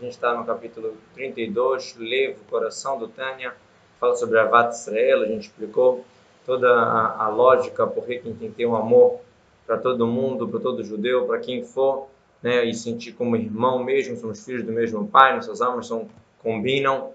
A 0.00 0.02
gente 0.02 0.12
está 0.12 0.32
no 0.32 0.46
capítulo 0.46 0.96
32, 1.12 1.94
Levo, 1.98 2.38
Coração 2.48 2.98
do 2.98 3.06
Tânia, 3.06 3.52
fala 4.00 4.16
sobre 4.16 4.38
a 4.38 4.46
Vat 4.46 4.72
Israel, 4.72 5.20
a 5.20 5.26
gente 5.26 5.42
explicou 5.42 6.06
toda 6.46 6.72
a, 6.72 7.26
a 7.26 7.28
lógica, 7.28 7.86
porque 7.86 8.18
quem 8.18 8.32
tem 8.32 8.48
que 8.48 8.54
ter 8.54 8.64
um 8.64 8.74
amor 8.74 9.20
para 9.66 9.76
todo 9.76 10.06
mundo, 10.06 10.48
para 10.48 10.58
todo 10.58 10.82
judeu, 10.82 11.26
para 11.26 11.38
quem 11.38 11.62
for, 11.64 12.08
né, 12.42 12.64
e 12.64 12.72
sentir 12.72 13.12
como 13.12 13.36
irmão 13.36 13.84
mesmo, 13.84 14.16
somos 14.16 14.42
filhos 14.42 14.64
do 14.64 14.72
mesmo 14.72 15.06
pai, 15.06 15.36
nossas 15.36 15.60
almas 15.60 15.86
são, 15.86 16.08
combinam. 16.42 17.12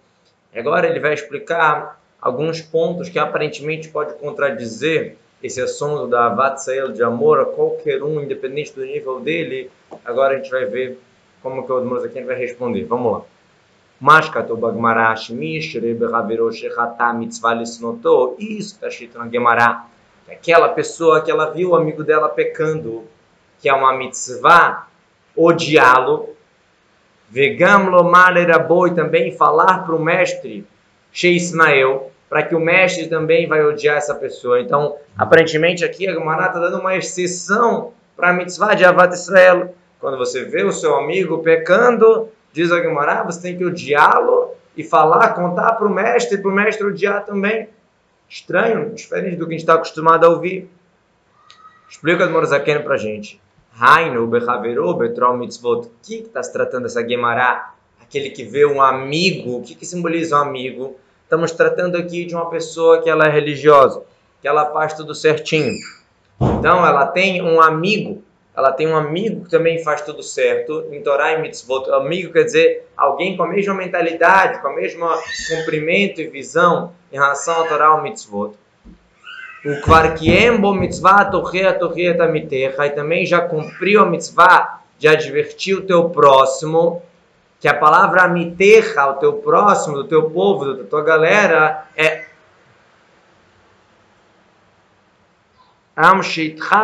Agora 0.56 0.88
ele 0.88 1.00
vai 1.00 1.16
explicar 1.16 2.00
alguns 2.22 2.62
pontos 2.62 3.10
que 3.10 3.18
aparentemente 3.18 3.90
pode 3.90 4.14
contradizer 4.14 5.18
esse 5.42 5.60
assunto 5.60 6.06
da 6.06 6.28
Avat 6.28 6.64
de 6.94 7.02
amor 7.02 7.40
a 7.40 7.46
qualquer 7.46 8.04
um, 8.04 8.22
independente 8.22 8.74
do 8.74 8.86
nível 8.86 9.20
dele. 9.20 9.72
Agora 10.06 10.36
a 10.36 10.38
gente 10.38 10.52
vai 10.52 10.66
ver 10.66 11.00
como 11.46 11.64
que 11.64 11.72
o 11.72 11.86
Mozaken 11.86 12.26
vai 12.26 12.36
responder. 12.36 12.86
Vamos 12.86 13.14
lá. 13.14 13.22
Mas 14.02 14.28
Bagmará 14.28 15.16
Shmish 15.16 15.78
Reberavirou 15.78 16.52
Shechata 16.52 17.14
Mitzvah. 17.14 17.62
Isso 17.62 18.74
está 18.74 18.88
escrito 18.88 19.20
na 19.20 19.30
Gemara. 19.30 19.84
Aquela 20.28 20.70
pessoa 20.70 21.22
que 21.22 21.30
ela 21.30 21.52
viu 21.52 21.70
o 21.70 21.76
amigo 21.76 22.04
dela 22.04 22.30
pecando, 22.30 23.04
que 23.60 23.70
é 23.70 23.74
uma 23.74 23.94
mitzvah, 23.94 24.88
odiá-lo. 25.38 26.30
Vegam 27.30 27.92
Lomar 27.92 28.36
era 28.38 28.58
boi 28.58 28.96
também 28.96 29.32
falar 29.32 29.86
para 29.86 29.96
o 29.96 30.02
mestre 30.02 30.66
Sheismael, 31.12 32.12
para 32.28 32.42
que 32.42 32.56
o 32.56 32.60
mestre 32.60 33.08
também 33.08 33.48
vai 33.48 33.64
odiar 33.64 33.98
essa 33.98 34.16
pessoa. 34.16 34.60
Então, 34.60 34.96
aparentemente 35.16 35.86
aqui 35.86 36.08
a 36.08 36.14
Gemara 36.14 36.48
está 36.48 36.60
dando 36.60 36.80
uma 36.80 36.96
exceção 36.96 37.94
para 38.18 38.30
a 38.30 38.34
mitzvah 38.34 38.74
de 38.74 38.84
Avat 38.84 39.14
Israel. 39.14 39.76
Quando 40.06 40.20
você 40.20 40.44
vê 40.44 40.64
o 40.64 40.72
seu 40.72 40.96
amigo 40.96 41.40
pecando, 41.40 42.30
diz 42.54 42.72
a 42.72 42.80
Gemara, 42.80 43.24
você 43.24 43.42
tem 43.42 43.58
que 43.58 43.66
odiá-lo 43.66 44.52
e 44.78 44.84
falar, 44.84 45.34
contar 45.34 45.72
para 45.72 45.88
o 45.88 45.90
mestre, 45.90 46.38
para 46.38 46.52
o 46.52 46.54
mestre 46.54 46.86
odiar 46.86 47.26
também. 47.26 47.70
Estranho, 48.30 48.94
diferente 48.94 49.36
do 49.36 49.48
que 49.48 49.56
a 49.56 49.58
gente 49.58 49.62
está 49.62 49.74
acostumado 49.74 50.24
a 50.24 50.30
ouvir. 50.30 50.70
Explica 51.90 52.28
o 52.28 52.32
Morazaken 52.32 52.84
para 52.84 52.94
a 52.94 52.98
gente. 52.98 53.42
Hainu, 53.82 54.28
Bechaveru, 54.28 54.94
Betrol 54.94 55.38
Mitzvot. 55.38 55.88
O 55.88 55.92
que 56.04 56.18
está 56.18 56.44
se 56.44 56.54
tratando 56.54 56.86
essa 56.86 57.02
Gemara? 57.02 57.72
Aquele 58.00 58.30
que 58.30 58.44
vê 58.44 58.64
um 58.64 58.80
amigo. 58.80 59.58
O 59.58 59.64
que, 59.64 59.74
que 59.74 59.88
simboliza 59.88 60.38
um 60.38 60.42
amigo? 60.42 61.00
Estamos 61.24 61.52
tratando 61.52 61.98
aqui 61.98 62.26
de 62.26 62.36
uma 62.36 62.48
pessoa 62.52 63.02
que 63.02 63.10
ela 63.10 63.26
é 63.26 63.32
religiosa, 63.32 64.04
que 64.40 64.48
ela 64.48 64.72
faz 64.72 64.94
tudo 64.94 65.16
certinho. 65.16 65.74
Então, 66.40 66.86
ela 66.86 67.08
tem 67.08 67.42
um 67.42 67.60
amigo 67.60 68.22
ela 68.56 68.72
tem 68.72 68.88
um 68.88 68.96
amigo 68.96 69.44
que 69.44 69.50
também 69.50 69.84
faz 69.84 70.02
tudo 70.02 70.24
certo, 70.24 70.88
em 70.92 71.02
Torá 71.02 71.34
e 71.34 71.42
Mitzvot. 71.42 71.90
Amigo 71.92 72.32
quer 72.32 72.44
dizer 72.44 72.88
alguém 72.96 73.36
com 73.36 73.44
a 73.44 73.48
mesma 73.48 73.74
mentalidade, 73.74 74.62
com 74.62 74.70
a 74.70 74.76
mesma 74.76 75.20
cumprimento 75.50 76.22
e 76.22 76.28
visão 76.28 76.94
em 77.12 77.16
relação 77.16 77.62
a 77.62 77.68
Torá 77.68 77.98
e 78.00 78.04
Mitzvot. 78.04 78.56
O 79.66 79.82
Kvarkiembo 79.82 80.74
Mitzvah 80.74 81.26
Torrea 81.26 81.74
Torrea 81.74 82.16
Tamiterra, 82.16 82.86
e 82.86 82.92
também 82.92 83.26
já 83.26 83.42
cumpriu 83.42 84.02
a 84.02 84.06
mitzvah 84.06 84.82
de 85.00 85.08
advertir 85.08 85.76
o 85.76 85.82
teu 85.82 86.10
próximo, 86.10 87.02
que 87.60 87.68
a 87.68 87.74
palavra 87.74 88.22
Amiterra, 88.22 89.08
o 89.08 89.14
teu 89.16 89.34
próximo, 89.34 89.96
do 89.96 90.04
teu 90.04 90.30
povo, 90.30 90.76
da 90.76 90.84
tua 90.84 91.04
galera, 91.04 91.88
é 91.98 92.25
Am 95.96 96.20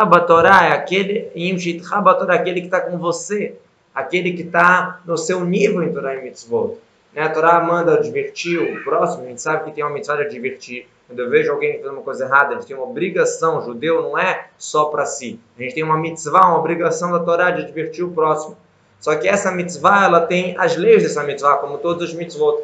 Batorá 0.08 0.64
é 0.64 0.72
aquele, 0.72 1.30
Sheitcha 1.58 2.00
Batorá, 2.00 2.34
aquele 2.34 2.60
que 2.60 2.66
está 2.68 2.80
com 2.80 2.96
você, 2.96 3.54
aquele 3.94 4.32
que 4.32 4.42
está 4.42 5.00
no 5.04 5.18
seu 5.18 5.44
nível 5.44 5.82
em 5.82 5.92
Torá 5.92 6.14
e 6.16 6.22
Mitzvot. 6.22 6.78
Né? 7.12 7.22
A 7.22 7.28
Torá 7.28 7.60
manda 7.62 7.92
advertir 7.92 8.58
o 8.58 8.82
próximo, 8.82 9.24
a 9.24 9.28
gente 9.28 9.42
sabe 9.42 9.64
que 9.64 9.72
tem 9.72 9.84
uma 9.84 9.92
mitzvah 9.92 10.16
de 10.16 10.22
advertir. 10.22 10.88
Quando 11.06 11.18
eu 11.18 11.28
vejo 11.28 11.52
alguém 11.52 11.76
fazendo 11.76 11.92
uma 11.92 12.02
coisa 12.02 12.24
errada, 12.24 12.52
a 12.52 12.54
gente 12.54 12.68
tem 12.68 12.74
uma 12.76 12.86
obrigação, 12.86 13.58
o 13.58 13.60
judeu 13.62 14.00
não 14.00 14.18
é 14.18 14.46
só 14.56 14.86
para 14.86 15.04
si. 15.04 15.38
A 15.58 15.62
gente 15.62 15.74
tem 15.74 15.82
uma 15.82 15.98
mitzvah, 15.98 16.46
uma 16.46 16.58
obrigação 16.58 17.12
da 17.12 17.18
Torá 17.18 17.50
de 17.50 17.64
advertir 17.64 18.02
o 18.02 18.12
próximo. 18.12 18.56
Só 18.98 19.14
que 19.16 19.28
essa 19.28 19.52
mitzvah, 19.52 20.04
ela 20.04 20.20
tem 20.22 20.56
as 20.56 20.74
leis 20.76 21.02
dessa 21.02 21.22
mitzvah, 21.22 21.58
como 21.58 21.76
todos 21.76 22.08
os 22.08 22.14
mitzvot. 22.14 22.62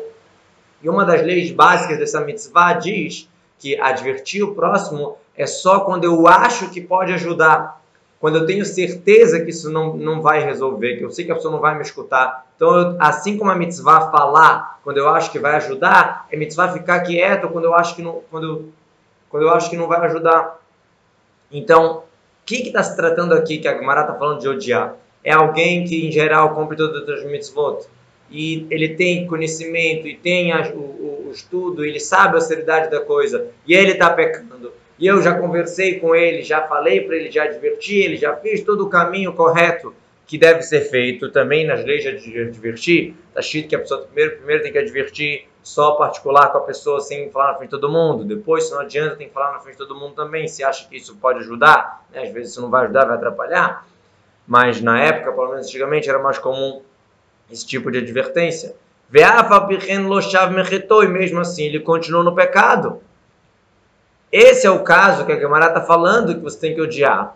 E 0.82 0.88
uma 0.88 1.04
das 1.04 1.20
leis 1.20 1.50
básicas 1.50 1.98
dessa 1.98 2.22
mitzvah 2.22 2.72
diz 2.72 3.28
que 3.58 3.78
advertir 3.80 4.42
o 4.42 4.54
próximo 4.54 5.16
é 5.36 5.46
só 5.46 5.80
quando 5.80 6.04
eu 6.04 6.26
acho 6.26 6.70
que 6.70 6.80
pode 6.80 7.12
ajudar. 7.12 7.80
Quando 8.20 8.38
eu 8.38 8.46
tenho 8.46 8.64
certeza 8.64 9.40
que 9.40 9.50
isso 9.50 9.70
não, 9.70 9.96
não 9.96 10.20
vai 10.20 10.42
resolver, 10.42 10.96
que 10.96 11.04
eu 11.04 11.10
sei 11.10 11.24
que 11.24 11.30
a 11.30 11.36
pessoa 11.36 11.52
não 11.52 11.60
vai 11.60 11.76
me 11.76 11.82
escutar. 11.82 12.46
Então, 12.56 12.76
eu, 12.76 12.96
assim 12.98 13.38
como 13.38 13.50
a 13.50 13.54
mitzvah 13.54 14.10
falar, 14.10 14.80
quando 14.82 14.96
eu 14.96 15.08
acho 15.08 15.30
que 15.30 15.38
vai 15.38 15.54
ajudar, 15.56 16.26
é 16.30 16.36
mitzvah 16.36 16.72
ficar 16.72 17.00
quieto 17.00 17.48
quando 17.48 17.66
eu 17.66 17.74
acho 17.74 17.94
que 17.94 18.02
não, 18.02 18.22
quando 18.28 18.44
eu, 18.44 18.68
quando 19.30 19.44
eu 19.44 19.50
acho 19.50 19.70
que 19.70 19.76
não 19.76 19.86
vai 19.86 20.00
ajudar. 20.06 20.58
Então, 21.52 21.98
o 21.98 22.02
que 22.44 22.66
está 22.66 22.82
se 22.82 22.96
tratando 22.96 23.34
aqui 23.34 23.58
que 23.58 23.68
a 23.68 23.78
Gemara 23.78 24.00
está 24.00 24.14
falando 24.14 24.40
de 24.40 24.48
odiar? 24.48 24.96
É 25.22 25.32
alguém 25.32 25.84
que, 25.84 26.08
em 26.08 26.10
geral, 26.10 26.54
cumpre 26.54 26.76
todas 26.76 27.08
as 27.08 27.24
mitzvot. 27.24 27.86
E 28.30 28.66
ele 28.70 28.90
tem 28.90 29.26
conhecimento, 29.26 30.06
e 30.06 30.16
tem 30.16 30.52
a, 30.52 30.70
o, 30.74 31.28
o, 31.28 31.30
estudo, 31.32 31.84
ele 31.84 32.00
sabe 32.00 32.36
a 32.36 32.40
seriedade 32.40 32.90
da 32.90 33.00
coisa, 33.00 33.48
e 33.66 33.74
ele 33.74 33.92
está 33.92 34.10
pecando 34.10 34.72
e 34.98 35.06
eu 35.06 35.22
já 35.22 35.38
conversei 35.38 36.00
com 36.00 36.14
ele, 36.14 36.42
já 36.42 36.66
falei 36.66 37.02
para 37.02 37.14
ele, 37.14 37.30
já 37.30 37.44
adverti 37.44 37.94
ele, 37.94 38.16
já 38.16 38.34
fiz 38.36 38.62
todo 38.62 38.84
o 38.84 38.90
caminho 38.90 39.32
correto 39.32 39.94
que 40.26 40.36
deve 40.36 40.62
ser 40.62 40.80
feito 40.82 41.30
também 41.30 41.66
nas 41.66 41.84
leis 41.84 42.02
de 42.02 42.40
advertir. 42.40 43.14
Está 43.28 43.40
escrito 43.40 43.68
que 43.68 43.76
a 43.76 43.78
pessoa 43.78 44.02
primeiro, 44.02 44.36
primeiro 44.36 44.62
tem 44.62 44.72
que 44.72 44.78
advertir 44.78 45.48
só 45.62 45.92
particular 45.92 46.50
com 46.50 46.58
a 46.58 46.62
pessoa 46.62 47.00
sem 47.00 47.30
falar 47.30 47.52
na 47.52 47.54
frente 47.54 47.70
de 47.70 47.80
todo 47.80 47.90
mundo. 47.90 48.24
Depois, 48.24 48.64
se 48.64 48.72
não 48.72 48.80
adianta, 48.80 49.16
tem 49.16 49.28
que 49.28 49.32
falar 49.32 49.52
na 49.52 49.60
frente 49.60 49.74
de 49.74 49.86
todo 49.86 49.98
mundo 49.98 50.14
também. 50.14 50.48
Se 50.48 50.64
acha 50.64 50.86
que 50.88 50.96
isso 50.96 51.16
pode 51.16 51.38
ajudar, 51.38 52.04
né? 52.12 52.24
às 52.24 52.30
vezes 52.30 52.52
isso 52.52 52.60
não 52.60 52.68
vai 52.68 52.84
ajudar, 52.84 53.06
vai 53.06 53.16
atrapalhar. 53.16 53.86
Mas 54.46 54.80
na 54.82 55.00
época, 55.00 55.32
pelo 55.32 55.50
menos 55.50 55.66
antigamente, 55.66 56.10
era 56.10 56.18
mais 56.18 56.38
comum 56.38 56.82
esse 57.50 57.66
tipo 57.66 57.90
de 57.90 57.98
advertência. 57.98 58.74
E 59.12 61.08
mesmo 61.08 61.40
assim 61.40 61.64
ele 61.64 61.80
continuou 61.80 62.22
no 62.22 62.34
pecado. 62.34 63.00
Esse 64.30 64.66
é 64.66 64.70
o 64.70 64.82
caso 64.82 65.24
que 65.24 65.32
a 65.32 65.38
Gemara 65.38 65.68
está 65.68 65.80
falando 65.80 66.34
que 66.34 66.40
você 66.40 66.58
tem 66.60 66.74
que 66.74 66.80
odiar. 66.80 67.34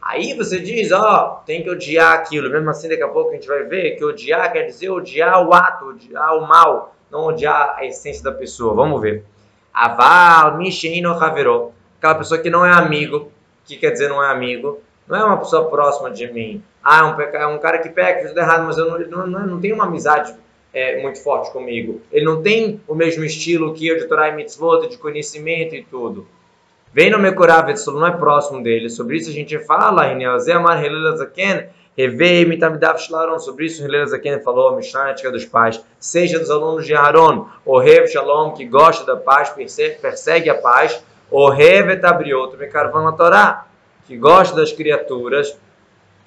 Aí 0.00 0.34
você 0.34 0.58
diz, 0.58 0.90
ó, 0.90 1.40
oh, 1.40 1.44
tem 1.44 1.62
que 1.62 1.70
odiar 1.70 2.14
aquilo. 2.14 2.50
Mesmo 2.50 2.70
assim, 2.70 2.88
daqui 2.88 3.02
a 3.02 3.08
pouco 3.08 3.30
a 3.30 3.34
gente 3.34 3.46
vai 3.46 3.62
ver 3.64 3.96
que 3.96 4.04
odiar 4.04 4.50
quer 4.52 4.62
dizer 4.62 4.90
odiar 4.90 5.46
o 5.46 5.52
ato, 5.52 5.90
odiar 5.90 6.36
o 6.36 6.48
mal, 6.48 6.96
não 7.10 7.26
odiar 7.26 7.76
a 7.76 7.84
essência 7.84 8.24
da 8.24 8.32
pessoa. 8.32 8.74
Vamos 8.74 9.00
ver. 9.00 9.24
Aval, 9.72 10.56
Misheino. 10.56 11.12
Aquela 11.12 12.14
pessoa 12.16 12.40
que 12.40 12.50
não 12.50 12.64
é 12.64 12.72
amigo. 12.72 13.18
O 13.18 13.30
que 13.64 13.76
quer 13.76 13.90
dizer 13.90 14.08
não 14.08 14.24
é 14.24 14.30
amigo? 14.30 14.80
Não 15.06 15.16
é 15.16 15.24
uma 15.24 15.38
pessoa 15.38 15.68
próxima 15.68 16.10
de 16.10 16.32
mim. 16.32 16.62
Ah, 16.82 17.00
é 17.00 17.02
um, 17.04 17.16
peca... 17.16 17.38
é 17.38 17.46
um 17.46 17.58
cara 17.58 17.78
que 17.78 17.88
peca, 17.88 18.20
fez 18.20 18.30
tudo 18.30 18.40
errado, 18.40 18.64
mas 18.64 18.78
eu 18.78 18.86
não, 18.86 19.26
não, 19.26 19.46
não 19.46 19.60
tenho 19.60 19.74
uma 19.74 19.84
amizade 19.84 20.34
é, 20.72 21.00
muito 21.02 21.22
forte 21.22 21.52
comigo. 21.52 22.00
Ele 22.10 22.24
não 22.24 22.42
tem 22.42 22.80
o 22.88 22.94
mesmo 22.94 23.24
estilo 23.24 23.74
que 23.74 23.86
eu 23.86 23.98
de 23.98 24.06
Torah 24.06 24.28
e 24.28 24.36
Mitzvot, 24.36 24.88
de 24.88 24.96
conhecimento 24.96 25.74
e 25.74 25.82
tudo. 25.82 26.26
Vem 26.92 27.10
no 27.10 27.18
Mekorav, 27.18 27.70
isso 27.72 27.90
não 27.92 28.06
é 28.06 28.10
próximo 28.10 28.62
dele. 28.62 28.90
Sobre 28.90 29.16
isso 29.16 29.30
a 29.30 29.32
gente 29.32 29.58
fala, 29.60 30.10
Amar 30.54 30.82
Zaken, 31.16 31.68
Revei 31.96 32.44
Mitamidav 32.44 32.98
Shlaron. 32.98 33.38
Sobre 33.38 33.66
isso 33.66 33.82
Helel 33.82 34.06
Zaken 34.06 34.40
falou, 34.40 34.76
Mishnah 34.76 35.14
dos 35.30 35.44
Pais. 35.44 35.82
Seja 35.98 36.38
dos 36.38 36.50
alunos 36.50 36.84
de 36.84 36.94
Aaron, 36.94 37.46
o 37.64 37.78
Rev 37.78 38.08
Shalom, 38.08 38.52
que 38.52 38.66
gosta 38.66 39.04
da 39.04 39.16
paz, 39.16 39.50
persegue 39.50 40.50
a 40.50 40.54
paz, 40.54 41.02
o 41.30 41.48
Rev 41.48 41.90
Etabriot, 41.90 42.56
Mekarvan 42.56 43.10
Torá, 43.12 43.66
que 44.12 44.18
gosta 44.18 44.54
das 44.54 44.70
criaturas 44.70 45.56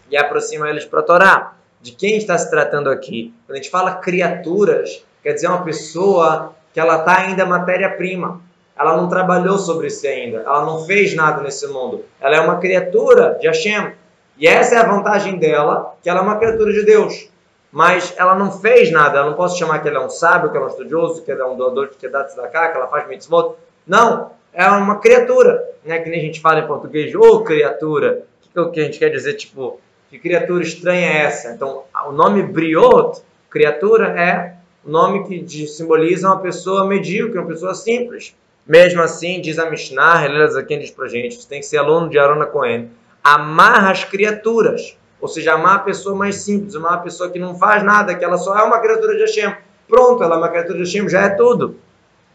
e 0.10 0.18
aproxima 0.18 0.68
eles 0.68 0.86
para 0.86 1.02
a 1.02 1.04
Torá 1.04 1.54
de 1.80 1.92
quem 1.92 2.18
está 2.18 2.36
se 2.36 2.50
tratando 2.50 2.90
aqui. 2.90 3.32
Quando 3.46 3.58
a 3.58 3.62
gente 3.62 3.70
fala 3.70 3.94
criaturas, 3.94 5.06
quer 5.22 5.34
dizer 5.34 5.48
uma 5.48 5.62
pessoa 5.64 6.56
que 6.74 6.80
ela 6.80 6.98
está 6.98 7.20
ainda 7.20 7.46
matéria-prima. 7.46 8.42
Ela 8.76 8.98
não 8.98 9.08
trabalhou 9.08 9.60
sobre 9.60 9.88
isso 9.88 10.06
ainda. 10.08 10.40
Ela 10.40 10.66
não 10.66 10.84
fez 10.86 11.16
nada 11.16 11.44
nesse 11.44 11.68
mundo. 11.68 12.04
Ela 12.20 12.38
é 12.38 12.40
uma 12.40 12.58
criatura 12.58 13.38
de 13.40 13.48
Hashem. 13.48 13.94
E 14.38 14.48
essa 14.48 14.76
é 14.76 14.78
a 14.80 14.84
vantagem 14.84 15.38
dela, 15.38 15.96
que 16.02 16.10
ela 16.10 16.20
é 16.20 16.24
uma 16.24 16.38
criatura 16.38 16.74
de 16.74 16.84
Deus. 16.84 17.30
Mas 17.72 18.16
ela 18.18 18.34
não 18.34 18.52
fez 18.52 18.92
nada. 18.92 19.20
Eu 19.20 19.28
não 19.28 19.34
posso 19.34 19.60
chamar 19.60 19.80
que 19.80 19.88
ela 19.88 20.02
é 20.02 20.06
um 20.06 20.10
sábio, 20.10 20.50
que 20.50 20.58
ela 20.58 20.66
é 20.66 20.70
um 20.70 20.72
estudioso, 20.72 21.24
que 21.24 21.32
ela 21.32 21.42
é 21.42 21.46
um 21.46 21.56
doador 21.56 21.90
de 21.90 21.98
Kedat 21.98 22.30
Tzedakah, 22.30 22.70
que 22.70 22.78
ela 22.78 22.88
faz 22.88 23.08
mitzvot. 23.08 23.56
Não. 23.86 24.32
É 24.52 24.68
uma 24.70 25.00
criatura. 25.00 25.75
Né? 25.86 26.00
Que 26.00 26.10
nem 26.10 26.20
a 26.20 26.24
gente 26.24 26.42
fala 26.42 26.60
em 26.62 26.68
português, 26.68 27.14
ô 27.14 27.20
oh, 27.20 27.44
criatura. 27.44 28.26
O 28.56 28.72
que 28.72 28.80
a 28.80 28.84
gente 28.84 28.98
quer 28.98 29.10
dizer, 29.10 29.34
tipo, 29.34 29.80
que 30.10 30.18
criatura 30.18 30.64
estranha 30.64 31.08
é 31.08 31.18
essa? 31.24 31.52
Então, 31.52 31.84
o 32.08 32.12
nome 32.12 32.42
Briot, 32.44 33.22
criatura, 33.50 34.08
é 34.20 34.56
o 34.84 34.90
nome 34.90 35.28
que 35.28 35.68
simboliza 35.68 36.28
uma 36.28 36.40
pessoa 36.40 36.88
medíocre, 36.88 37.38
uma 37.38 37.48
pessoa 37.48 37.74
simples. 37.74 38.36
Mesmo 38.66 39.02
assim, 39.02 39.42
diz 39.42 39.60
a 39.60 39.70
Mishnah, 39.70 40.26
Helena 40.26 40.48
Zaken 40.48 40.80
diz 40.80 40.90
pra 40.90 41.08
gente, 41.08 41.36
você 41.36 41.48
tem 41.48 41.60
que 41.60 41.66
ser 41.66 41.78
aluno 41.78 42.10
de 42.10 42.18
Arona 42.18 42.48
Cohen, 42.48 42.90
amarra 43.24 43.92
as 43.92 44.04
criaturas. 44.04 44.98
Ou 45.22 45.28
seja, 45.28 45.54
amar 45.54 45.78
a 45.78 45.80
pessoa 45.80 46.16
mais 46.16 46.38
simples, 46.38 46.76
amar 46.76 46.94
a 46.94 46.98
pessoa 47.00 47.30
que 47.30 47.40
não 47.40 47.56
faz 47.56 47.84
nada, 47.84 48.16
que 48.16 48.24
ela 48.24 48.38
só 48.38 48.58
é 48.58 48.64
uma 48.64 48.80
criatura 48.80 49.16
de 49.16 49.22
Hashem. 49.22 49.56
Pronto, 49.88 50.24
ela 50.24 50.36
é 50.36 50.38
uma 50.38 50.50
criatura 50.50 50.78
de 50.78 50.84
Hashem, 50.84 51.08
já 51.10 51.22
é 51.24 51.30
tudo. 51.30 51.78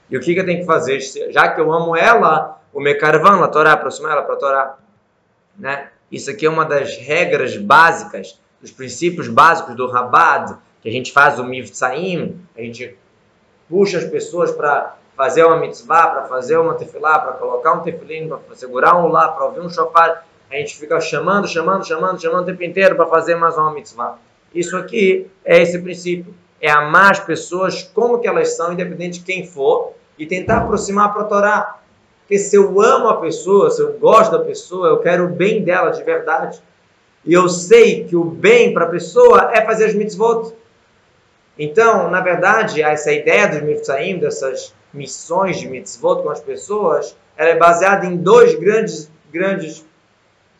E 0.08 0.16
o 0.16 0.20
que, 0.20 0.34
que 0.34 0.40
eu 0.40 0.46
tenho 0.46 0.60
que 0.60 0.66
fazer? 0.66 1.00
Já 1.30 1.48
que 1.48 1.60
eu 1.60 1.72
amo 1.72 1.96
ela, 1.96 2.59
o 2.72 2.80
meu 2.80 2.96
carvão, 2.98 3.42
a 3.42 3.48
Torá, 3.48 3.72
aproximar 3.72 4.12
ela 4.12 4.22
para 4.22 4.34
a 4.34 4.38
Torá. 4.38 4.78
Né? 5.58 5.88
Isso 6.10 6.30
aqui 6.30 6.46
é 6.46 6.50
uma 6.50 6.64
das 6.64 6.96
regras 6.96 7.56
básicas, 7.56 8.40
dos 8.60 8.70
princípios 8.70 9.28
básicos 9.28 9.74
do 9.74 9.86
Rabad, 9.86 10.56
que 10.82 10.88
a 10.88 10.92
gente 10.92 11.12
faz 11.12 11.38
o 11.38 11.44
Mivtsaim, 11.44 12.40
a 12.56 12.60
gente 12.60 12.96
puxa 13.68 13.98
as 13.98 14.04
pessoas 14.04 14.50
para 14.50 14.96
fazer 15.16 15.44
uma 15.44 15.56
mitzvah, 15.56 16.08
para 16.08 16.22
fazer 16.24 16.56
uma 16.56 16.74
tefilá, 16.74 17.18
para 17.18 17.32
colocar 17.34 17.74
um 17.74 17.80
tefilim, 17.80 18.28
para 18.28 18.56
segurar 18.56 18.96
um 18.96 19.08
lá, 19.08 19.28
para 19.28 19.44
ouvir 19.44 19.60
um 19.60 19.68
shofar, 19.68 20.24
a 20.50 20.56
gente 20.56 20.76
fica 20.76 21.00
chamando, 21.00 21.46
chamando, 21.46 21.86
chamando, 21.86 22.20
chamando 22.20 22.42
o 22.42 22.46
tempo 22.46 22.64
inteiro 22.64 22.96
para 22.96 23.06
fazer 23.06 23.36
mais 23.36 23.56
uma 23.56 23.72
mitzvah. 23.72 24.18
Isso 24.52 24.76
aqui 24.76 25.30
é 25.44 25.62
esse 25.62 25.78
princípio, 25.78 26.34
é 26.60 26.70
amar 26.70 27.12
as 27.12 27.20
pessoas 27.20 27.82
como 27.82 28.18
que 28.18 28.26
elas 28.26 28.56
são, 28.56 28.72
independente 28.72 29.20
de 29.20 29.24
quem 29.24 29.46
for, 29.46 29.92
e 30.18 30.26
tentar 30.26 30.58
aproximar 30.58 31.12
para 31.12 31.22
a 31.22 31.26
Torá. 31.26 31.79
Porque 32.30 32.38
se 32.38 32.54
eu 32.54 32.80
amo 32.80 33.08
a 33.08 33.16
pessoa, 33.16 33.72
se 33.72 33.82
eu 33.82 33.94
gosto 33.94 34.30
da 34.30 34.38
pessoa, 34.38 34.86
eu 34.86 34.98
quero 34.98 35.24
o 35.24 35.28
bem 35.30 35.64
dela 35.64 35.90
de 35.90 36.04
verdade. 36.04 36.62
E 37.24 37.32
eu 37.32 37.48
sei 37.48 38.04
que 38.04 38.14
o 38.14 38.22
bem 38.22 38.72
para 38.72 38.84
a 38.84 38.88
pessoa 38.88 39.50
é 39.52 39.64
fazer 39.64 39.86
as 39.86 39.94
mitzvot. 39.94 40.54
Então, 41.58 42.08
na 42.08 42.20
verdade, 42.20 42.82
essa 42.82 43.10
ideia 43.10 43.48
dos 43.48 43.62
mitzvahim, 43.62 44.20
dessas 44.20 44.72
missões 44.94 45.58
de 45.58 45.66
mitzvot 45.68 46.22
com 46.22 46.30
as 46.30 46.38
pessoas, 46.38 47.16
ela 47.36 47.50
é 47.50 47.56
baseada 47.56 48.06
em 48.06 48.16
dois 48.16 48.54
grandes, 48.54 49.10
grandes 49.32 49.84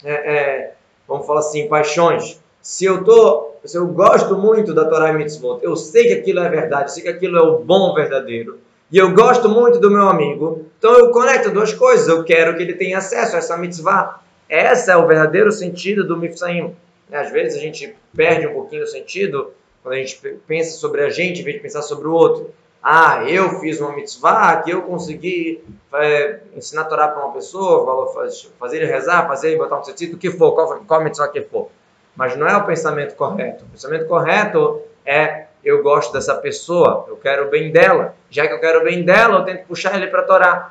é, 0.02 0.12
é, 0.12 0.75
vamos 1.06 1.25
falar 1.25 1.38
assim, 1.38 1.69
paixões. 1.69 2.43
Se 2.61 2.84
eu 2.84 3.05
tô, 3.05 3.52
se 3.64 3.78
eu 3.78 3.87
gosto 3.87 4.37
muito 4.37 4.75
da 4.75 4.87
Torá 4.87 5.11
e 5.11 5.12
mitzvot, 5.12 5.61
eu 5.62 5.76
sei 5.76 6.08
que 6.08 6.14
aquilo 6.14 6.40
é 6.40 6.49
verdade, 6.49 6.87
eu 6.87 6.88
sei 6.88 7.05
que 7.05 7.11
aquilo 7.11 7.38
é 7.38 7.43
o 7.43 7.61
bom 7.61 7.94
verdadeiro, 7.94 8.58
e 8.93 8.99
eu 8.99 9.13
gosto 9.15 9.49
muito 9.49 9.79
do 9.79 9.89
meu 9.89 10.09
amigo, 10.09 10.67
então 10.77 10.93
eu 10.93 11.13
conecto 11.13 11.51
duas 11.51 11.73
coisas. 11.73 12.09
Eu 12.09 12.25
quero 12.25 12.57
que 12.57 12.63
ele 12.63 12.75
tenha 12.75 12.99
acesso 12.99 13.37
a 13.37 13.39
essa 13.39 13.57
mitzvah. 13.57 14.21
Esse 14.49 14.91
é 14.91 14.97
o 14.97 15.07
verdadeiro 15.07 15.53
sentido 15.53 16.05
do 16.05 16.17
mifsaim. 16.17 16.75
Às 17.13 17.31
vezes 17.31 17.57
a 17.57 17.61
gente 17.61 17.95
perde 18.15 18.49
um 18.49 18.53
pouquinho 18.53 18.83
o 18.83 18.87
sentido 18.89 19.53
quando 19.81 19.95
a 19.95 19.99
gente 19.99 20.19
pensa 20.47 20.77
sobre 20.77 21.03
a 21.05 21.09
gente 21.09 21.41
em 21.41 21.45
vez 21.45 21.57
de 21.57 21.63
pensar 21.63 21.83
sobre 21.83 22.09
o 22.09 22.13
outro. 22.13 22.51
Ah, 22.83 23.25
eu 23.29 23.61
fiz 23.61 23.81
uma 23.81 23.95
mitzvah 23.95 24.63
que 24.63 24.71
eu 24.71 24.83
consegui 24.83 25.63
é, 25.95 26.41
ensinar 26.57 26.83
a 26.83 26.85
Torá 26.87 27.09
para 27.09 27.25
uma 27.25 27.33
pessoa, 27.33 28.13
fazer 28.59 28.79
ele 28.79 28.87
rezar, 28.87 29.29
fazer 29.29 29.51
ele 29.51 29.59
botar 29.59 29.79
um 29.79 29.83
tzitzit, 29.83 30.15
o 30.15 30.19
que 30.19 30.31
for, 30.31 30.53
qual, 30.53 30.81
qual 30.85 31.05
mitzvah 31.05 31.29
que 31.29 31.43
for. 31.43 31.69
Mas 32.17 32.37
não 32.37 32.49
é 32.49 32.57
o 32.57 32.65
pensamento 32.65 33.15
correto. 33.15 33.65
O 33.67 33.69
pensamento 33.69 34.07
correto 34.07 34.83
é 35.05 35.47
eu 35.65 35.83
gosto 35.83 36.12
dessa 36.12 36.35
pessoa, 36.35 37.05
eu 37.09 37.17
quero 37.17 37.47
o 37.47 37.51
bem 37.51 37.71
dela. 37.71 38.15
Já 38.31 38.47
que 38.47 38.53
eu 38.53 38.61
quero 38.61 38.81
o 38.81 38.85
bem 38.85 39.03
dela, 39.03 39.39
eu 39.39 39.45
tento 39.45 39.67
puxar 39.67 39.97
ele 39.97 40.07
para 40.07 40.21
a 40.21 40.25
Torá. 40.25 40.71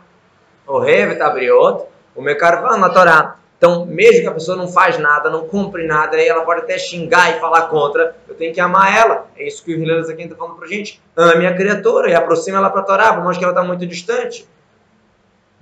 O 0.66 0.80
Revet 0.80 1.22
Abriot, 1.22 1.86
o 2.16 2.22
meu 2.22 2.38
carvão 2.38 2.78
na 2.78 2.90
Torá. 2.90 3.36
Então, 3.58 3.86
mesmo 3.86 4.22
que 4.22 4.28
a 4.28 4.32
pessoa 4.32 4.56
não 4.56 4.70
faz 4.70 4.98
nada, 4.98 5.30
não 5.30 5.46
cumpre 5.46 5.86
nada, 5.86 6.16
aí 6.16 6.28
ela 6.28 6.46
pode 6.46 6.62
até 6.62 6.78
xingar 6.78 7.36
e 7.36 7.42
falar 7.42 7.64
contra, 7.64 8.16
eu 8.28 8.34
tenho 8.34 8.54
que 8.54 8.62
amar 8.62 8.98
ela. 8.98 9.28
É 9.36 9.46
isso 9.46 9.64
que 9.66 9.76
o 9.76 9.78
Hilary 9.78 10.10
aqui 10.10 10.24
está 10.24 10.36
falando 10.36 10.56
para 10.56 10.68
gente. 10.68 11.02
Ame 11.16 11.46
a 11.46 11.54
criatura 11.54 12.10
e 12.10 12.16
aproxima 12.16 12.58
ela 12.58 12.70
para 12.70 12.82
a 12.82 12.86
Torá, 12.86 13.14
por 13.14 13.24
mais 13.24 13.38
que 13.38 13.44
ela 13.44 13.52
está 13.52 13.62
muito 13.62 13.86
distante. 13.86 14.48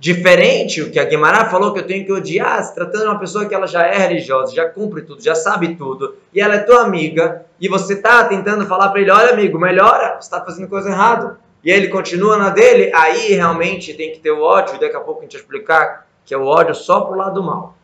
Diferente 0.00 0.80
o 0.80 0.92
que 0.92 1.00
a 1.00 1.04
Guimarães 1.04 1.50
falou 1.50 1.72
que 1.72 1.80
eu 1.80 1.86
tenho 1.86 2.06
que 2.06 2.12
odiar, 2.12 2.62
se 2.62 2.72
tratando 2.72 3.00
de 3.02 3.08
uma 3.08 3.18
pessoa 3.18 3.46
que 3.46 3.54
ela 3.54 3.66
já 3.66 3.84
é 3.84 3.98
religiosa, 3.98 4.54
já 4.54 4.68
cumpre 4.68 5.02
tudo, 5.02 5.20
já 5.20 5.34
sabe 5.34 5.74
tudo, 5.74 6.16
e 6.32 6.40
ela 6.40 6.54
é 6.54 6.58
tua 6.58 6.82
amiga, 6.82 7.44
e 7.60 7.68
você 7.68 7.94
está 7.94 8.24
tentando 8.24 8.64
falar 8.66 8.90
para 8.90 9.00
ele, 9.00 9.10
olha 9.10 9.32
amigo, 9.32 9.58
melhora, 9.58 10.14
você 10.14 10.26
está 10.26 10.40
fazendo 10.44 10.68
coisa 10.68 10.88
errada. 10.88 11.38
E 11.64 11.70
ele 11.70 11.88
continua 11.88 12.36
na 12.36 12.50
dele, 12.50 12.92
aí 12.94 13.32
realmente 13.32 13.92
tem 13.92 14.12
que 14.12 14.20
ter 14.20 14.30
o 14.30 14.40
ódio, 14.40 14.76
e 14.76 14.78
daqui 14.78 14.94
a 14.94 15.00
pouco 15.00 15.20
a 15.20 15.22
gente 15.24 15.32
vai 15.32 15.40
explicar 15.40 16.06
que 16.24 16.32
é 16.32 16.38
o 16.38 16.46
ódio 16.46 16.74
só 16.76 17.00
pro 17.00 17.16
lado 17.16 17.34
do 17.34 17.42
mal. 17.42 17.74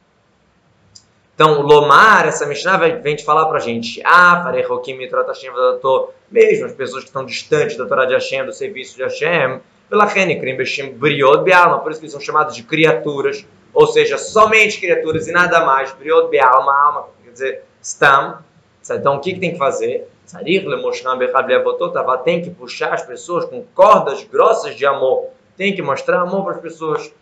Então, 1.34 1.62
Lomar, 1.62 2.28
essa 2.28 2.46
Mishnah 2.46 2.76
vem 2.76 3.16
te 3.16 3.24
falar 3.24 3.46
pra 3.46 3.58
gente, 3.58 4.00
ah, 4.04 4.52
mesmo 6.30 6.66
as 6.66 6.72
pessoas 6.72 7.02
que 7.02 7.08
estão 7.08 7.26
distantes 7.26 7.76
da 7.76 7.86
Torá 7.86 8.04
de 8.04 8.14
Hashem, 8.14 8.46
do 8.46 8.52
serviço 8.52 8.94
de 8.94 9.02
Hashem, 9.02 9.60
pela 9.88 10.06
por 11.78 11.90
isso 11.90 12.00
que 12.00 12.06
eles 12.06 12.12
são 12.12 12.20
chamados 12.20 12.54
de 12.54 12.62
criaturas, 12.62 13.46
ou 13.72 13.86
seja, 13.86 14.16
somente 14.18 14.78
criaturas 14.78 15.26
e 15.26 15.32
nada 15.32 15.64
mais, 15.64 15.92
Briod 15.92 16.28
Bealma, 16.28 16.72
alma, 16.72 17.06
quer 17.24 17.30
dizer, 17.30 17.64
Stam. 17.82 18.38
Então, 18.90 19.16
o 19.16 19.20
que, 19.20 19.34
que 19.34 19.40
tem 19.40 19.52
que 19.52 19.58
fazer? 19.58 20.08
Tem 22.24 22.42
que 22.42 22.50
puxar 22.50 22.92
as 22.92 23.02
pessoas 23.02 23.44
com 23.44 23.64
cordas 23.74 24.24
grossas 24.24 24.74
de 24.76 24.86
amor. 24.86 25.28
Tem 25.56 25.74
que 25.74 25.82
mostrar 25.82 26.20
amor 26.20 26.44
para 26.44 26.54
as 26.54 26.60
pessoas. 26.60 27.12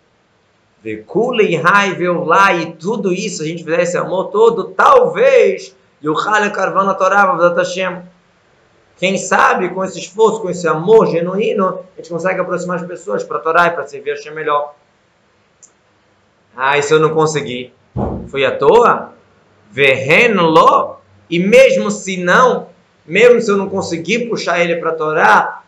Vekule 0.83 1.45
e 1.45 1.57
raiva, 1.57 2.25
lá 2.25 2.53
e 2.55 2.73
tudo 2.73 3.13
isso, 3.13 3.43
a 3.43 3.47
gente 3.47 3.63
fizer 3.63 3.83
esse 3.83 3.97
amor 3.97 4.31
todo, 4.31 4.65
talvez, 4.71 5.77
e 6.01 6.09
o 6.09 6.19
Hale 6.19 6.51
Carvana 6.51 6.95
Torá, 6.95 7.25
Hashem, 7.57 8.03
quem 9.03 9.19
sabe, 9.19 9.71
com 9.71 9.85
esse 9.85 9.99
esforço, 9.99 10.41
com 10.41 10.49
esse 10.49 10.69
amor 10.69 11.09
genuíno, 11.09 11.81
a 11.93 11.97
gente 11.97 12.09
consegue 12.09 12.41
aproximar 12.41 12.77
as 12.77 12.87
pessoas 12.87 13.25
para 13.25 13.41
Torá 13.41 13.67
e 13.67 13.73
para 13.73 13.85
servir 13.85 14.13
a 14.13 14.31
melhor. 14.31 14.77
Ah, 16.57 16.79
isso 16.79 16.95
eu 16.95 17.01
não 17.01 17.13
consegui. 17.13 17.75
Foi 18.29 18.45
à 18.45 18.57
toa? 18.57 19.13
Verrenlo? 19.73 21.01
E 21.29 21.41
mesmo 21.41 21.91
se 21.91 22.17
não, 22.17 22.69
mesmo 23.05 23.41
se 23.41 23.51
eu 23.51 23.57
não 23.57 23.69
conseguir 23.69 24.29
puxar 24.29 24.61
ele 24.61 24.77
para 24.77 24.93
Torá, 24.93 25.65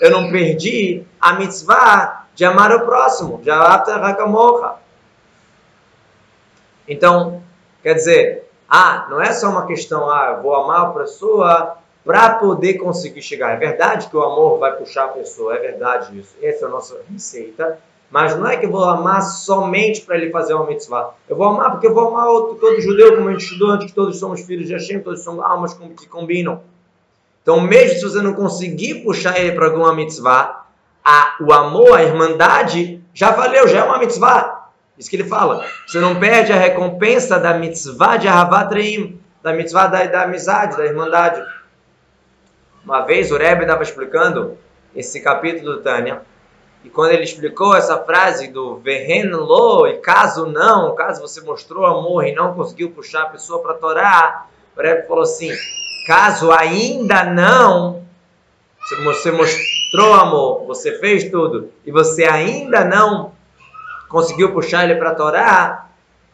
eu 0.00 0.10
não 0.10 0.30
perdi 0.30 1.04
a 1.20 1.34
mitzvah 1.34 2.24
de 2.34 2.46
amar 2.46 2.74
o 2.74 2.80
próximo, 2.86 3.42
Então, 6.88 7.42
quer 7.82 7.92
dizer, 7.92 8.47
ah, 8.68 9.06
não 9.08 9.20
é 9.20 9.32
só 9.32 9.48
uma 9.48 9.66
questão, 9.66 10.10
ah, 10.10 10.38
vou 10.42 10.54
amar 10.54 10.86
a 10.86 10.90
pessoa 10.90 11.78
para 12.04 12.34
poder 12.34 12.74
conseguir 12.74 13.22
chegar. 13.22 13.52
É 13.52 13.56
verdade 13.56 14.08
que 14.08 14.16
o 14.16 14.22
amor 14.22 14.58
vai 14.58 14.72
puxar 14.76 15.06
a 15.06 15.08
pessoa, 15.08 15.54
é 15.54 15.58
verdade 15.58 16.18
isso. 16.18 16.34
Essa 16.42 16.64
é 16.64 16.68
a 16.68 16.70
nossa 16.70 17.00
receita. 17.10 17.78
Mas 18.10 18.34
não 18.36 18.46
é 18.46 18.56
que 18.56 18.64
eu 18.64 18.70
vou 18.70 18.84
amar 18.84 19.20
somente 19.22 20.00
para 20.00 20.16
ele 20.16 20.30
fazer 20.30 20.54
uma 20.54 20.66
mitzvah. 20.66 21.10
Eu 21.28 21.36
vou 21.36 21.46
amar 21.46 21.72
porque 21.72 21.86
eu 21.86 21.92
vou 21.92 22.08
amar 22.08 22.26
outro, 22.28 22.56
todo 22.56 22.80
judeu, 22.80 23.16
como 23.16 23.28
a 23.28 23.32
gente 23.32 23.44
estudou 23.44 23.70
antes, 23.70 23.88
que 23.88 23.94
todos 23.94 24.18
somos 24.18 24.40
filhos 24.40 24.66
de 24.66 24.72
Hashem, 24.72 25.00
todos 25.00 25.22
somos 25.22 25.44
almas 25.44 25.74
que 25.74 26.06
combinam. 26.06 26.62
Então, 27.42 27.60
mesmo 27.60 27.98
se 27.98 28.02
você 28.02 28.22
não 28.22 28.32
conseguir 28.32 29.02
puxar 29.04 29.38
ele 29.38 29.52
para 29.52 29.66
alguma 29.66 29.94
mitzvah, 29.94 30.66
a, 31.04 31.36
o 31.40 31.52
amor, 31.52 31.94
a 31.94 32.02
irmandade, 32.02 33.02
já 33.12 33.30
valeu, 33.30 33.68
já 33.68 33.80
é 33.80 33.84
uma 33.84 33.98
mitzvah. 33.98 34.57
Isso 34.98 35.08
que 35.08 35.16
ele 35.16 35.28
fala. 35.28 35.64
Você 35.86 36.00
não 36.00 36.18
perde 36.18 36.52
a 36.52 36.56
recompensa 36.56 37.38
da 37.38 37.54
mitzvah 37.54 38.16
de 38.16 38.26
Ahavatreim, 38.26 39.20
da 39.42 39.52
mitzvah 39.52 39.86
da, 39.86 40.04
da 40.04 40.22
amizade, 40.22 40.76
da 40.76 40.84
irmandade. 40.84 41.40
Uma 42.84 43.02
vez 43.02 43.30
o 43.30 43.36
Rebbe 43.36 43.62
estava 43.62 43.82
explicando 43.82 44.58
esse 44.94 45.20
capítulo 45.20 45.74
do 45.74 45.82
Tânia, 45.82 46.22
e 46.84 46.88
quando 46.88 47.12
ele 47.12 47.24
explicou 47.24 47.76
essa 47.76 47.98
frase 47.98 48.48
do 48.48 48.76
Vehen 48.78 49.30
lo, 49.30 49.86
e 49.86 49.98
caso 49.98 50.46
não, 50.46 50.94
caso 50.94 51.20
você 51.20 51.40
mostrou 51.40 51.84
amor 51.84 52.26
e 52.26 52.34
não 52.34 52.54
conseguiu 52.54 52.90
puxar 52.90 53.22
a 53.24 53.28
pessoa 53.28 53.62
para 53.62 53.74
Torá, 53.74 54.46
o 54.76 54.80
Rebbe 54.80 55.06
falou 55.06 55.22
assim: 55.22 55.50
caso 56.06 56.50
ainda 56.50 57.24
não, 57.24 58.04
você 59.04 59.30
mostrou 59.30 60.14
amor, 60.14 60.64
você 60.66 60.98
fez 60.98 61.28
tudo, 61.30 61.70
e 61.84 61.90
você 61.90 62.24
ainda 62.24 62.84
não 62.84 63.32
conseguiu 64.08 64.52
puxar 64.52 64.84
ele 64.84 64.96
para 64.96 65.10
a 65.10 65.14
Torá, 65.14 65.88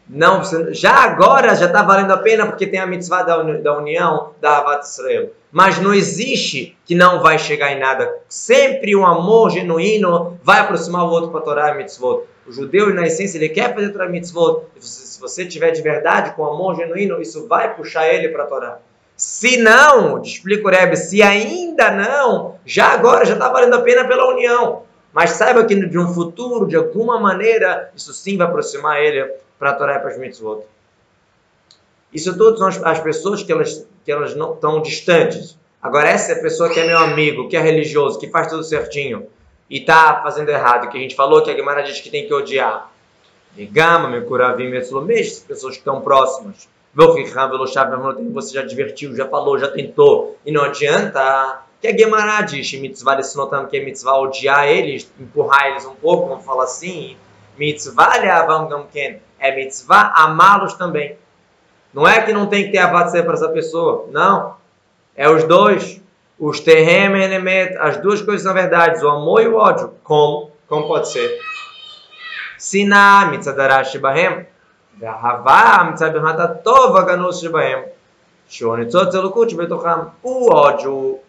não, 0.07 0.41
já 0.71 1.03
agora 1.03 1.55
já 1.55 1.65
está 1.65 1.81
valendo 1.81 2.11
a 2.11 2.17
pena 2.17 2.45
porque 2.45 2.67
tem 2.67 2.79
a 2.79 2.85
mitzvah 2.85 3.23
da, 3.23 3.41
da 3.41 3.77
união 3.77 4.33
da 4.39 4.59
Avat 4.59 4.85
Israel. 4.85 5.31
Mas 5.51 5.79
não 5.79 5.93
existe 5.93 6.77
que 6.85 6.93
não 6.93 7.21
vai 7.21 7.39
chegar 7.39 7.71
em 7.71 7.79
nada. 7.79 8.13
Sempre 8.29 8.95
um 8.95 9.05
amor 9.05 9.49
genuíno 9.49 10.39
vai 10.43 10.59
aproximar 10.59 11.05
o 11.05 11.09
outro 11.09 11.31
para 11.31 11.41
Torá 11.41 11.71
e 11.71 11.77
mitzvot. 11.77 12.23
O 12.45 12.51
judeu, 12.51 12.93
na 12.93 13.07
essência, 13.07 13.39
ele 13.39 13.49
quer 13.49 13.73
fazer 13.73 13.89
Torá 13.89 14.05
e 14.05 14.11
mitzvot. 14.11 14.65
Se 14.79 15.19
você 15.19 15.43
tiver 15.43 15.71
de 15.71 15.81
verdade, 15.81 16.35
com 16.35 16.45
amor 16.45 16.75
genuíno, 16.75 17.19
isso 17.19 17.47
vai 17.47 17.73
puxar 17.73 18.07
ele 18.07 18.29
para 18.29 18.45
Torá. 18.45 18.77
Se 19.17 19.57
não, 19.57 20.21
explica 20.21 20.67
o 20.67 20.71
Rebbe, 20.71 20.97
se 20.97 21.23
ainda 21.23 21.89
não, 21.89 22.55
já 22.65 22.87
agora 22.87 23.25
já 23.25 23.33
está 23.33 23.47
valendo 23.47 23.75
a 23.75 23.81
pena 23.81 24.05
pela 24.05 24.29
união. 24.29 24.83
Mas 25.15 25.29
saiba 25.29 25.63
que 25.63 25.73
de 25.73 25.97
um 25.97 26.13
futuro, 26.13 26.67
de 26.67 26.75
alguma 26.75 27.17
maneira, 27.17 27.89
isso 27.95 28.13
sim 28.13 28.35
vai 28.35 28.47
aproximar 28.47 29.01
ele 29.01 29.23
para 29.57 29.69
a 29.69 29.73
Torá 29.73 29.95
e 29.95 29.99
para 29.99 30.09
as 30.09 30.17
mitzvot. 30.17 30.65
Isso 32.13 32.37
tudo 32.37 32.57
são 32.57 32.67
as, 32.83 32.99
pessoas 32.99 33.41
que 33.41 33.49
elas, 33.49 33.87
que 34.03 34.11
elas 34.11 34.35
não 34.35 34.53
estão 34.53 34.81
distantes. 34.81 35.57
Agora, 35.81 36.09
essa 36.09 36.33
é 36.33 36.35
a 36.35 36.41
pessoa 36.41 36.69
que 36.69 36.81
é 36.81 36.85
meu 36.85 36.97
amigo, 36.97 37.47
que 37.47 37.55
é 37.55 37.61
religioso, 37.61 38.19
que 38.19 38.29
faz 38.29 38.47
tudo 38.47 38.61
certinho 38.65 39.25
e 39.69 39.77
está 39.77 40.21
fazendo 40.21 40.49
errado, 40.49 40.89
que 40.89 40.97
a 40.97 40.99
gente 41.01 41.15
falou 41.15 41.41
que 41.41 41.49
a 41.49 41.53
Guimarães 41.53 41.87
diz 41.87 42.01
que 42.01 42.09
tem 42.09 42.27
que 42.27 42.33
odiar. 42.33 42.91
Gama, 43.71 44.09
me 44.09 44.19
curavim, 44.19 44.69
mesmo 44.69 45.01
pessoas 45.47 45.75
que 45.75 45.79
estão 45.79 46.01
próximas. 46.01 46.67
Você 48.33 48.53
já 48.53 48.63
divertiu, 48.63 49.15
já 49.15 49.29
falou, 49.29 49.57
já 49.57 49.69
tentou, 49.69 50.37
e 50.45 50.51
não 50.51 50.63
adianta 50.63 51.61
que 51.85 51.91
é 51.91 51.97
Gemara 51.97 52.41
diz, 52.41 52.73
mitzvah 52.73 53.21
se 53.21 53.37
notando 53.37 53.67
que 53.67 53.77
é 53.77 53.83
mitzvah 53.83 54.17
odiar 54.17 54.67
eles, 54.67 55.11
empurrar 55.19 55.67
eles 55.67 55.85
um 55.85 55.95
pouco, 55.95 56.29
vamos 56.29 56.45
falar 56.45 56.63
assim, 56.63 57.17
mitzvah 57.57 58.17
leavam 58.17 58.67
gamken, 58.67 59.21
é 59.39 59.55
mitzvah 59.55 60.11
amá-los 60.15 60.73
também. 60.73 61.17
Não 61.93 62.07
é 62.07 62.21
que 62.21 62.33
não 62.33 62.47
tem 62.47 62.65
que 62.65 62.71
ter 62.71 62.79
avatse 62.79 63.21
para 63.23 63.33
essa 63.33 63.49
pessoa, 63.49 64.07
não. 64.11 64.55
É 65.15 65.29
os 65.29 65.43
dois. 65.43 66.01
Os 66.37 66.59
terrem 66.59 67.23
enemet, 67.23 67.77
as 67.77 67.95
duas 67.97 68.21
coisas 68.21 68.43
são 68.43 68.53
verdades, 68.53 69.01
o 69.01 69.07
amor 69.07 69.41
e 69.41 69.47
o 69.47 69.55
ódio. 69.55 69.93
Como? 70.03 70.51
Como 70.67 70.85
pode 70.85 71.07
ser? 71.07 71.39
Siná 72.57 73.27
mitzadarash 73.31 73.91
shibahem, 73.91 74.45
gahavá 74.97 75.85
mitzadunata 75.85 76.47
tova 76.49 77.03
ganus 77.03 77.39
shibahem, 77.39 77.85
shonitzot 78.49 79.11
zelukut 79.11 79.55
betocham. 79.55 80.11
O 80.21 80.53
ódio 80.53 81.19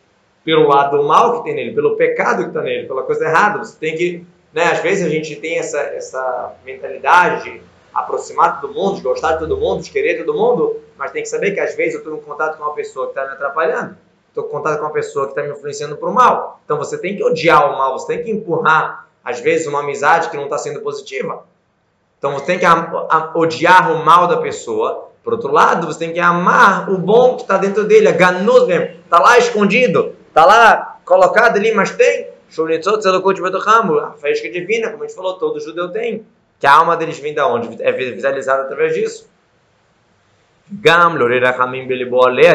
pelo 0.46 0.68
lado 0.68 1.02
mal 1.02 1.38
que 1.38 1.42
tem 1.42 1.56
nele, 1.56 1.74
pelo 1.74 1.96
pecado 1.96 2.44
que 2.44 2.48
está 2.50 2.62
nele, 2.62 2.86
pela 2.86 3.02
coisa 3.02 3.24
errada. 3.24 3.58
Você 3.58 3.76
tem 3.76 3.96
que, 3.96 4.24
né, 4.54 4.62
às 4.66 4.78
vezes 4.78 5.04
a 5.04 5.10
gente 5.10 5.34
tem 5.34 5.58
essa, 5.58 5.80
essa 5.80 6.54
mentalidade 6.64 7.50
de 7.50 7.60
aproximar 7.92 8.60
todo 8.60 8.72
mundo, 8.72 8.94
de 8.94 9.02
gostar 9.02 9.32
de 9.32 9.40
todo 9.40 9.56
mundo, 9.56 9.82
de 9.82 9.90
querer 9.90 10.24
todo 10.24 10.38
mundo, 10.38 10.80
mas 10.96 11.10
tem 11.10 11.20
que 11.20 11.28
saber 11.28 11.50
que 11.50 11.58
às 11.58 11.74
vezes 11.74 11.94
eu 11.94 11.98
estou 11.98 12.16
em 12.16 12.20
contato 12.20 12.56
com 12.56 12.62
uma 12.62 12.74
pessoa 12.74 13.06
que 13.06 13.10
está 13.10 13.26
me 13.26 13.32
atrapalhando, 13.32 13.96
estou 14.28 14.44
em 14.44 14.48
contato 14.48 14.78
com 14.78 14.84
uma 14.84 14.92
pessoa 14.92 15.26
que 15.26 15.32
está 15.32 15.42
me 15.42 15.50
influenciando 15.50 15.96
para 15.96 16.08
o 16.08 16.14
mal. 16.14 16.60
Então 16.64 16.78
você 16.78 16.96
tem 16.96 17.16
que 17.16 17.24
odiar 17.24 17.68
o 17.68 17.76
mal, 17.76 17.98
você 17.98 18.06
tem 18.06 18.22
que 18.22 18.30
empurrar, 18.30 19.08
às 19.24 19.40
vezes, 19.40 19.66
uma 19.66 19.80
amizade 19.80 20.30
que 20.30 20.36
não 20.36 20.44
está 20.44 20.58
sendo 20.58 20.80
positiva. 20.80 21.42
Então 22.18 22.32
você 22.34 22.46
tem 22.46 22.58
que 22.60 22.66
odiar 23.34 23.90
o 23.90 24.04
mal 24.04 24.28
da 24.28 24.36
pessoa. 24.36 25.08
Por 25.24 25.32
outro 25.32 25.50
lado, 25.50 25.88
você 25.88 25.98
tem 25.98 26.12
que 26.12 26.20
amar 26.20 26.88
o 26.88 26.98
bom 26.98 27.34
que 27.34 27.42
está 27.42 27.58
dentro 27.58 27.82
dele, 27.82 28.06
a 28.06 28.12
ganus 28.12 28.64
mesmo. 28.68 28.94
Está 29.04 29.18
lá 29.18 29.36
escondido, 29.36 30.14
está 30.36 30.44
lá 30.44 30.98
colocado 31.02 31.56
ali, 31.56 31.72
mas 31.72 31.92
tem. 31.92 32.28
A 34.00 34.12
faísca 34.12 34.50
divina, 34.50 34.90
como 34.90 35.02
a 35.02 35.06
gente 35.06 35.16
falou, 35.16 35.34
todo 35.34 35.58
judeu 35.58 35.88
tem. 35.88 36.26
Que 36.60 36.66
a 36.66 36.74
alma 36.74 36.96
deles 36.96 37.18
vem 37.18 37.34
da 37.34 37.48
onde? 37.48 37.82
É 37.82 37.90
visualizada 37.90 38.62
através 38.62 38.94
disso. 38.94 39.28
Gam, 40.70 41.16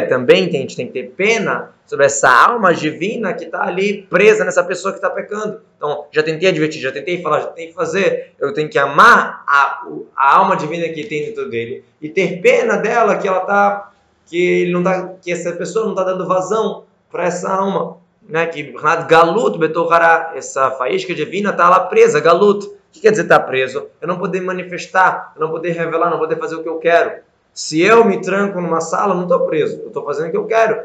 também 0.09 0.47
a 0.47 0.51
gente 0.51 0.75
tem 0.75 0.85
que 0.87 0.93
ter 0.93 1.11
pena 1.11 1.71
sobre 1.85 2.05
essa 2.05 2.29
alma 2.29 2.73
divina 2.73 3.33
que 3.33 3.45
está 3.45 3.63
ali 3.63 4.03
presa 4.03 4.43
nessa 4.43 4.63
pessoa 4.63 4.91
que 4.91 4.97
está 4.97 5.09
pecando. 5.09 5.61
Então, 5.77 6.05
já 6.11 6.21
tentei 6.21 6.49
advertir, 6.49 6.81
já 6.81 6.91
tentei 6.91 7.21
falar, 7.21 7.41
já 7.41 7.47
tentei 7.47 7.73
fazer. 7.73 8.33
Eu 8.39 8.53
tenho 8.53 8.69
que 8.69 8.77
amar 8.77 9.43
a, 9.47 9.87
a 10.15 10.35
alma 10.35 10.55
divina 10.55 10.87
que 10.89 11.05
tem 11.05 11.25
dentro 11.25 11.49
dele 11.49 11.83
e 12.01 12.09
ter 12.09 12.41
pena 12.41 12.77
dela 12.77 13.17
que 13.17 13.27
ela 13.27 13.41
tá, 13.41 13.91
que 14.25 14.61
ele 14.61 14.71
não 14.71 14.83
tá, 14.83 15.13
que 15.21 15.31
essa 15.31 15.51
pessoa 15.53 15.85
não 15.85 15.93
está 15.93 16.03
dando 16.03 16.27
vazão 16.27 16.85
para 17.11 17.25
essa 17.25 17.49
alma, 17.49 17.97
né? 18.27 18.45
Que 18.47 18.73
galut 19.07 19.57
betorara, 19.57 20.31
essa 20.35 20.71
faísca 20.71 21.13
divina 21.13 21.49
está 21.51 21.69
lá 21.69 21.81
presa, 21.81 22.19
galut. 22.19 22.65
O 22.65 22.73
que 22.91 22.99
quer 22.99 23.11
dizer 23.11 23.23
estar 23.23 23.39
tá 23.39 23.45
preso? 23.45 23.87
Eu 24.01 24.07
não 24.07 24.17
poder 24.17 24.41
manifestar, 24.41 25.33
eu 25.35 25.41
não 25.41 25.49
poder 25.49 25.71
revelar, 25.71 26.09
não 26.09 26.19
poder 26.19 26.37
fazer 26.37 26.55
o 26.55 26.63
que 26.63 26.69
eu 26.69 26.77
quero. 26.77 27.21
Se 27.53 27.81
eu 27.81 28.05
me 28.05 28.21
tranco 28.21 28.59
numa 28.59 28.81
sala, 28.81 29.13
não 29.13 29.23
estou 29.23 29.41
preso. 29.41 29.79
Eu 29.81 29.87
estou 29.87 30.03
fazendo 30.03 30.27
o 30.27 30.31
que 30.31 30.37
eu 30.37 30.45
quero. 30.45 30.83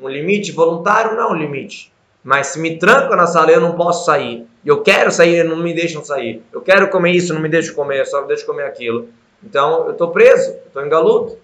Um 0.00 0.08
limite 0.08 0.52
voluntário 0.52 1.16
não 1.16 1.22
é 1.22 1.32
um 1.32 1.36
limite. 1.36 1.92
Mas 2.22 2.48
se 2.48 2.60
me 2.60 2.78
tranco 2.78 3.14
na 3.16 3.26
sala, 3.26 3.50
eu 3.50 3.60
não 3.60 3.74
posso 3.74 4.04
sair. 4.04 4.46
Eu 4.64 4.82
quero 4.82 5.10
sair, 5.10 5.44
não 5.44 5.56
me 5.56 5.72
deixam 5.72 6.04
sair. 6.04 6.42
Eu 6.52 6.60
quero 6.60 6.88
comer 6.90 7.12
isso, 7.12 7.32
não 7.32 7.40
me 7.40 7.48
deixam 7.48 7.74
comer, 7.74 8.04
só 8.06 8.22
me 8.22 8.28
deixam 8.28 8.46
comer 8.46 8.64
aquilo. 8.64 9.08
Então, 9.42 9.86
eu 9.86 9.92
estou 9.92 10.10
preso, 10.10 10.56
estou 10.66 10.84
engaludo. 10.84 11.38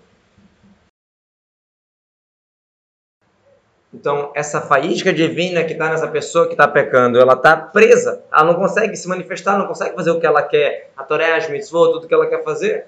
Então, 3.94 4.32
essa 4.34 4.60
faísca 4.60 5.12
divina 5.12 5.62
que 5.62 5.72
está 5.72 5.88
nessa 5.88 6.08
pessoa 6.08 6.46
que 6.46 6.52
está 6.54 6.66
pecando, 6.66 7.18
ela 7.18 7.34
está 7.34 7.56
presa. 7.56 8.24
Ela 8.32 8.44
não 8.44 8.54
consegue 8.54 8.96
se 8.96 9.08
manifestar, 9.08 9.56
não 9.56 9.66
consegue 9.66 9.94
fazer 9.94 10.10
o 10.10 10.18
que 10.18 10.26
ela 10.26 10.42
quer. 10.42 10.90
A 10.96 11.04
Toré, 11.04 11.36
as 11.36 11.48
mitzvot, 11.48 11.92
tudo 11.92 12.08
que 12.08 12.14
ela 12.14 12.26
quer 12.26 12.42
fazer 12.42 12.86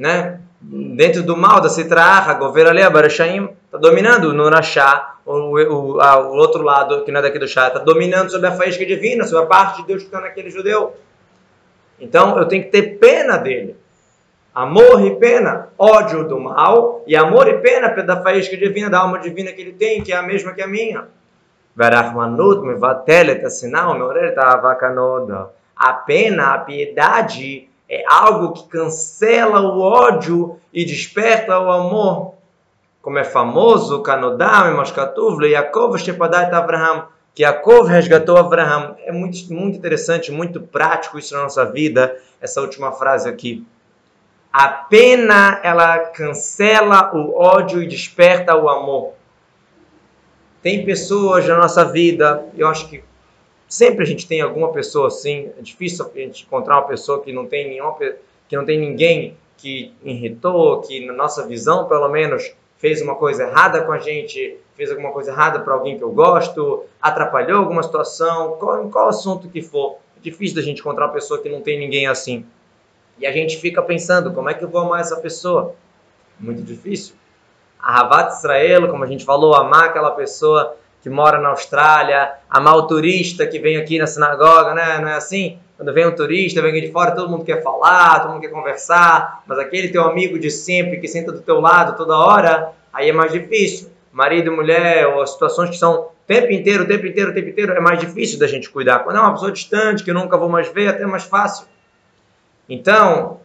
né? 0.00 0.40
Dentro 0.62 1.22
do 1.22 1.36
mal, 1.36 1.60
da 1.60 1.68
Citraha, 1.68 2.32
Govera 2.34 2.72
Lea, 2.72 2.88
Barashaim, 2.88 3.50
está 3.66 3.76
dominando 3.76 4.32
no 4.32 4.48
Rashá, 4.48 5.16
o, 5.26 5.58
o, 5.58 6.00
a, 6.00 6.18
o 6.18 6.36
outro 6.36 6.62
lado, 6.62 7.04
que 7.04 7.12
não 7.12 7.20
é 7.20 7.22
daqui 7.22 7.38
do 7.38 7.46
chá, 7.46 7.68
está 7.68 7.80
dominando 7.80 8.30
sobre 8.30 8.46
a 8.46 8.52
faísca 8.52 8.84
divina, 8.84 9.24
sobre 9.24 9.44
a 9.44 9.46
parte 9.46 9.82
de 9.82 9.88
Deus 9.88 10.00
que 10.00 10.08
está 10.08 10.20
naquele 10.20 10.50
judeu. 10.50 10.96
Então 12.00 12.38
eu 12.38 12.46
tenho 12.46 12.64
que 12.64 12.70
ter 12.70 12.98
pena 12.98 13.36
dele. 13.36 13.76
Amor 14.60 15.00
e 15.06 15.16
pena, 15.16 15.68
ódio 15.78 16.28
do 16.28 16.38
mal, 16.38 17.02
e 17.06 17.16
amor 17.16 17.48
e 17.48 17.54
pena 17.60 17.88
da 18.02 18.22
faísca 18.22 18.54
divina, 18.58 18.90
da 18.90 18.98
alma 18.98 19.18
divina 19.18 19.50
que 19.52 19.62
ele 19.62 19.72
tem, 19.72 20.02
que 20.02 20.12
é 20.12 20.16
a 20.16 20.22
mesma 20.22 20.52
que 20.52 20.60
a 20.60 20.66
minha. 20.66 21.08
A 25.74 25.94
pena, 25.94 26.52
a 26.52 26.58
piedade, 26.58 27.70
é 27.88 28.04
algo 28.06 28.52
que 28.52 28.68
cancela 28.68 29.62
o 29.62 29.80
ódio 29.80 30.58
e 30.74 30.84
desperta 30.84 31.58
o 31.58 31.70
amor. 31.70 32.34
Como 33.00 33.18
é 33.18 33.24
famoso, 33.24 34.02
Abraham, 36.58 37.06
que 37.34 37.44
Yaakov 37.44 37.88
resgatou 37.88 38.36
Abraham. 38.36 38.94
É 39.06 39.10
muito, 39.10 39.38
muito 39.50 39.78
interessante, 39.78 40.30
muito 40.30 40.60
prático 40.60 41.18
isso 41.18 41.34
na 41.34 41.44
nossa 41.44 41.64
vida, 41.64 42.14
essa 42.42 42.60
última 42.60 42.92
frase 42.92 43.26
aqui. 43.26 43.66
A 44.52 44.68
pena, 44.68 45.60
ela 45.62 45.98
cancela 45.98 47.14
o 47.14 47.38
ódio 47.38 47.82
e 47.82 47.86
desperta 47.86 48.56
o 48.56 48.68
amor. 48.68 49.12
Tem 50.62 50.84
pessoas 50.84 51.46
na 51.46 51.56
nossa 51.56 51.84
vida, 51.84 52.44
eu 52.56 52.66
acho 52.68 52.88
que 52.88 53.02
Sempre 53.70 54.02
a 54.02 54.06
gente 54.06 54.26
tem 54.26 54.40
alguma 54.40 54.72
pessoa 54.72 55.06
assim. 55.06 55.48
É 55.56 55.62
difícil 55.62 56.04
a 56.04 56.18
gente 56.18 56.42
encontrar 56.42 56.78
uma 56.78 56.88
pessoa 56.88 57.22
que 57.22 57.32
não 57.32 57.46
tem 57.46 57.68
nenhuma, 57.68 57.94
que 58.48 58.56
não 58.56 58.64
tem 58.64 58.76
ninguém 58.76 59.36
que 59.56 59.94
irritou, 60.02 60.80
que 60.80 61.06
na 61.06 61.12
nossa 61.12 61.46
visão, 61.46 61.86
pelo 61.86 62.08
menos, 62.08 62.52
fez 62.78 63.00
uma 63.00 63.14
coisa 63.14 63.44
errada 63.44 63.82
com 63.82 63.92
a 63.92 63.98
gente, 63.98 64.56
fez 64.74 64.90
alguma 64.90 65.12
coisa 65.12 65.30
errada 65.30 65.60
para 65.60 65.72
alguém 65.72 65.96
que 65.96 66.02
eu 66.02 66.10
gosto, 66.10 66.82
atrapalhou 67.00 67.60
alguma 67.60 67.84
situação, 67.84 68.56
qual, 68.58 68.88
qual 68.88 69.08
assunto 69.08 69.48
que 69.48 69.62
for. 69.62 69.98
É 70.16 70.20
difícil 70.20 70.56
da 70.56 70.62
gente 70.62 70.80
encontrar 70.80 71.06
uma 71.06 71.12
pessoa 71.12 71.40
que 71.40 71.48
não 71.48 71.60
tem 71.60 71.78
ninguém 71.78 72.08
assim. 72.08 72.44
E 73.20 73.26
a 73.26 73.32
gente 73.32 73.58
fica 73.58 73.82
pensando, 73.82 74.32
como 74.32 74.48
é 74.48 74.54
que 74.54 74.64
eu 74.64 74.68
vou 74.68 74.80
amar 74.80 75.00
essa 75.00 75.16
pessoa? 75.16 75.74
Muito 76.38 76.62
difícil. 76.62 77.14
A 77.78 77.98
Ravat 77.98 78.32
Israel, 78.32 78.88
como 78.88 79.04
a 79.04 79.06
gente 79.06 79.26
falou, 79.26 79.54
amar 79.54 79.84
aquela 79.84 80.12
pessoa 80.12 80.74
que 81.02 81.10
mora 81.10 81.38
na 81.38 81.50
Austrália, 81.50 82.32
amar 82.48 82.76
o 82.76 82.86
turista 82.86 83.46
que 83.46 83.58
vem 83.58 83.76
aqui 83.76 83.98
na 83.98 84.06
sinagoga, 84.06 84.72
né? 84.72 84.98
Não 85.00 85.08
é 85.08 85.16
assim? 85.16 85.58
Quando 85.76 85.92
vem 85.92 86.06
um 86.06 86.14
turista, 86.14 86.62
vem 86.62 86.70
aqui 86.70 86.80
de 86.80 86.92
fora, 86.92 87.10
todo 87.10 87.30
mundo 87.30 87.44
quer 87.44 87.62
falar, 87.62 88.20
todo 88.20 88.32
mundo 88.32 88.40
quer 88.40 88.50
conversar, 88.50 89.42
mas 89.46 89.58
aquele 89.58 89.88
teu 89.88 90.02
amigo 90.04 90.38
de 90.38 90.50
sempre 90.50 90.98
que 90.98 91.06
senta 91.06 91.30
do 91.30 91.42
teu 91.42 91.60
lado 91.60 91.96
toda 91.98 92.16
hora, 92.16 92.72
aí 92.90 93.10
é 93.10 93.12
mais 93.12 93.32
difícil. 93.32 93.90
Marido, 94.10 94.50
mulher, 94.50 95.06
ou 95.06 95.26
situações 95.26 95.68
que 95.68 95.76
são 95.76 96.08
tempo 96.26 96.50
inteiro, 96.52 96.86
tempo 96.86 97.06
inteiro, 97.06 97.34
tempo 97.34 97.48
inteiro, 97.50 97.72
é 97.72 97.80
mais 97.80 97.98
difícil 97.98 98.38
da 98.38 98.46
gente 98.46 98.70
cuidar. 98.70 99.00
Quando 99.00 99.16
é 99.16 99.20
uma 99.20 99.32
pessoa 99.32 99.52
distante, 99.52 100.02
que 100.02 100.10
eu 100.10 100.14
nunca 100.14 100.38
vou 100.38 100.48
mais 100.48 100.68
ver, 100.68 100.84
é 100.84 100.88
até 100.88 101.06
mais 101.06 101.24
fácil. 101.24 101.66
Então, 102.70 103.40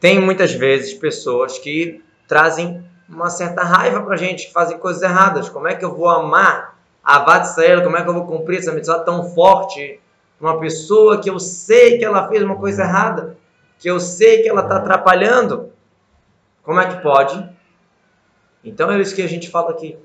tem 0.00 0.18
muitas 0.18 0.52
vezes 0.52 0.94
pessoas 0.94 1.58
que 1.58 2.02
trazem 2.26 2.82
uma 3.06 3.28
certa 3.28 3.62
raiva 3.62 4.00
para 4.02 4.16
gente 4.16 4.46
que 4.46 4.52
fazem 4.52 4.78
coisas 4.78 5.02
erradas. 5.02 5.50
Como 5.50 5.68
é 5.68 5.74
que 5.74 5.84
eu 5.84 5.94
vou 5.94 6.08
amar 6.08 6.78
a 7.04 7.38
Israel? 7.42 7.82
Como 7.82 7.98
é 7.98 8.02
que 8.02 8.08
eu 8.08 8.14
vou 8.14 8.26
cumprir 8.26 8.60
essa 8.60 8.72
mitzvah 8.72 9.00
tão 9.00 9.24
forte? 9.34 10.00
Uma 10.40 10.58
pessoa 10.58 11.20
que 11.20 11.28
eu 11.28 11.38
sei 11.38 11.98
que 11.98 12.04
ela 12.04 12.26
fez 12.28 12.42
uma 12.42 12.56
coisa 12.56 12.82
errada, 12.82 13.36
que 13.78 13.90
eu 13.90 14.00
sei 14.00 14.42
que 14.42 14.48
ela 14.48 14.62
está 14.62 14.76
atrapalhando. 14.76 15.70
Como 16.62 16.80
é 16.80 16.88
que 16.88 17.02
pode? 17.02 17.46
Então 18.64 18.90
é 18.90 18.98
isso 18.98 19.14
que 19.14 19.22
a 19.22 19.28
gente 19.28 19.50
fala 19.50 19.72
aqui. 19.72 19.98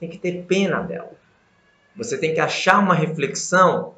Tem 0.00 0.08
que 0.08 0.16
ter 0.16 0.44
pena 0.44 0.80
dela. 0.80 1.12
Você 1.94 2.16
tem 2.16 2.32
que 2.32 2.40
achar 2.40 2.78
uma 2.78 2.94
reflexão. 2.94 3.94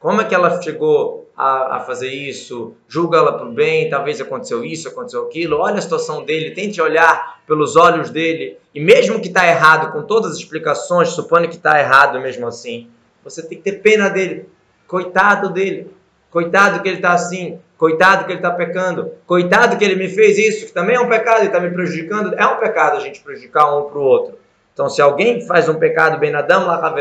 Como 0.00 0.22
é 0.22 0.24
que 0.24 0.34
ela 0.34 0.62
chegou 0.62 1.27
a, 1.38 1.76
a 1.76 1.80
fazer 1.80 2.08
isso, 2.08 2.74
julga 2.88 3.18
ela 3.18 3.32
para 3.32 3.46
o 3.46 3.52
bem, 3.52 3.88
talvez 3.88 4.20
aconteceu 4.20 4.64
isso, 4.64 4.88
aconteceu 4.88 5.24
aquilo, 5.24 5.58
olha 5.58 5.76
a 5.76 5.80
situação 5.80 6.24
dele, 6.24 6.50
tente 6.50 6.82
olhar 6.82 7.40
pelos 7.46 7.76
olhos 7.76 8.10
dele, 8.10 8.58
e 8.74 8.80
mesmo 8.80 9.20
que 9.20 9.28
está 9.28 9.46
errado, 9.46 9.92
com 9.92 10.02
todas 10.02 10.32
as 10.32 10.38
explicações, 10.38 11.10
suponha 11.10 11.46
que 11.46 11.54
está 11.54 11.78
errado 11.78 12.20
mesmo 12.20 12.44
assim, 12.44 12.90
você 13.22 13.40
tem 13.40 13.56
que 13.56 13.70
ter 13.70 13.80
pena 13.80 14.08
dele, 14.08 14.48
coitado 14.88 15.48
dele, 15.50 15.88
coitado 16.28 16.82
que 16.82 16.88
ele 16.88 16.96
está 16.96 17.12
assim, 17.12 17.60
coitado 17.76 18.24
que 18.24 18.32
ele 18.32 18.40
está 18.40 18.50
pecando, 18.50 19.12
coitado 19.24 19.76
que 19.76 19.84
ele 19.84 19.94
me 19.94 20.08
fez 20.08 20.36
isso, 20.38 20.66
que 20.66 20.72
também 20.72 20.96
é 20.96 21.00
um 21.00 21.08
pecado 21.08 21.44
e 21.44 21.46
está 21.46 21.60
me 21.60 21.70
prejudicando, 21.70 22.34
é 22.34 22.44
um 22.48 22.56
pecado 22.56 22.96
a 22.96 23.00
gente 23.00 23.20
prejudicar 23.20 23.78
um 23.78 23.88
para 23.88 23.98
o 23.98 24.02
outro. 24.02 24.38
Então, 24.74 24.88
se 24.88 25.00
alguém 25.00 25.40
faz 25.46 25.68
um 25.68 25.74
pecado 25.74 26.18
bem 26.18 26.32
nadam 26.32 26.66
lá 26.66 26.94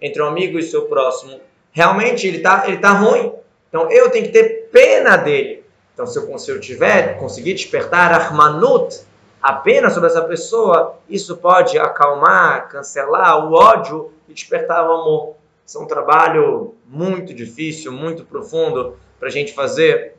entre 0.00 0.22
um 0.22 0.26
amigo 0.26 0.58
e 0.58 0.62
seu 0.62 0.82
próximo, 0.82 1.40
realmente 1.72 2.26
ele 2.26 2.36
está 2.36 2.64
ele 2.68 2.78
tá 2.78 2.92
ruim, 2.92 3.32
Então 3.70 3.90
eu 3.90 4.10
tenho 4.10 4.26
que 4.26 4.32
ter 4.32 4.68
pena 4.70 5.16
dele. 5.16 5.64
Então 5.94 6.06
se 6.06 6.18
eu, 6.18 6.38
se 6.38 6.50
eu 6.50 6.60
tiver, 6.60 7.18
conseguir 7.18 7.54
despertar 7.54 8.12
Armanut, 8.12 9.00
a 9.40 9.54
pena 9.54 9.88
sobre 9.88 10.10
essa 10.10 10.22
pessoa, 10.22 10.98
isso 11.08 11.36
pode 11.38 11.78
acalmar, 11.78 12.68
cancelar 12.68 13.46
o 13.46 13.54
ódio 13.54 14.12
e 14.28 14.34
despertar 14.34 14.86
o 14.86 14.92
amor. 14.92 15.36
Isso 15.64 15.78
é 15.78 15.80
um 15.80 15.86
trabalho 15.86 16.74
muito 16.86 17.32
difícil, 17.32 17.90
muito 17.90 18.24
profundo 18.24 18.98
para 19.18 19.28
a 19.28 19.30
gente 19.30 19.54
fazer. 19.54 20.14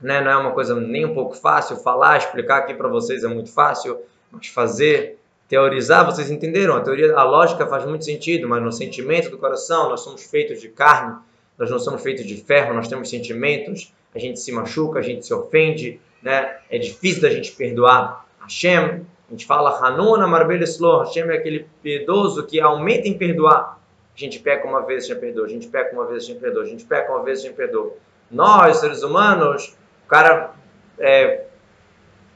Né? 0.00 0.20
Não 0.20 0.30
é 0.30 0.36
uma 0.36 0.50
coisa 0.50 0.74
nem 0.74 1.06
um 1.06 1.14
pouco 1.14 1.34
fácil. 1.34 1.76
Falar, 1.76 2.18
explicar 2.18 2.58
aqui 2.58 2.74
para 2.74 2.88
vocês 2.88 3.24
é 3.24 3.28
muito 3.28 3.50
fácil, 3.50 3.98
mas 4.30 4.48
fazer, 4.48 5.18
teorizar, 5.48 6.04
vocês 6.04 6.30
entenderam? 6.30 6.76
A 6.76 6.80
teoria, 6.80 7.14
a 7.14 7.22
lógica 7.22 7.66
faz 7.66 7.86
muito 7.86 8.04
sentido, 8.04 8.46
mas 8.48 8.62
no 8.62 8.70
sentimento 8.70 9.30
do 9.30 9.38
coração, 9.38 9.88
nós 9.88 10.00
somos 10.00 10.24
feitos 10.24 10.60
de 10.60 10.68
carne, 10.68 11.16
nós 11.58 11.70
não 11.70 11.78
somos 11.78 12.02
feitos 12.02 12.24
de 12.24 12.36
ferro, 12.36 12.72
nós 12.72 12.88
temos 12.88 13.10
sentimentos, 13.10 13.92
a 14.14 14.18
gente 14.18 14.38
se 14.38 14.52
machuca, 14.52 15.00
a 15.00 15.02
gente 15.02 15.26
se 15.26 15.34
ofende, 15.34 16.00
né? 16.22 16.58
É 16.70 16.78
difícil 16.78 17.22
da 17.22 17.30
gente 17.30 17.52
perdoar. 17.52 18.26
Hashem, 18.40 19.04
a 19.28 19.30
gente 19.30 19.44
fala 19.44 19.70
Hanuna 19.84 20.26
Marbel 20.26 20.62
Slor, 20.62 21.04
Hashem 21.04 21.24
é 21.24 21.34
aquele 21.34 21.66
piedoso 21.82 22.46
que 22.46 22.60
aumenta 22.60 23.08
em 23.08 23.18
perdoar. 23.18 23.78
A 24.14 24.18
gente 24.18 24.38
peca 24.40 24.66
uma 24.66 24.84
vez, 24.84 25.06
já 25.06 25.14
perdoa. 25.14 25.46
A 25.46 25.48
gente 25.48 25.68
peca 25.68 25.94
uma 25.94 26.06
vez, 26.06 26.26
já 26.26 26.34
perdoa. 26.34 26.62
A 26.62 26.66
gente 26.66 26.84
peca 26.84 27.12
uma 27.12 27.22
vez, 27.22 27.42
já 27.42 27.52
perdoa. 27.52 27.94
Nós, 28.30 28.78
seres 28.78 29.02
humanos, 29.02 29.76
o 30.04 30.08
cara 30.08 30.54
é, 30.98 31.44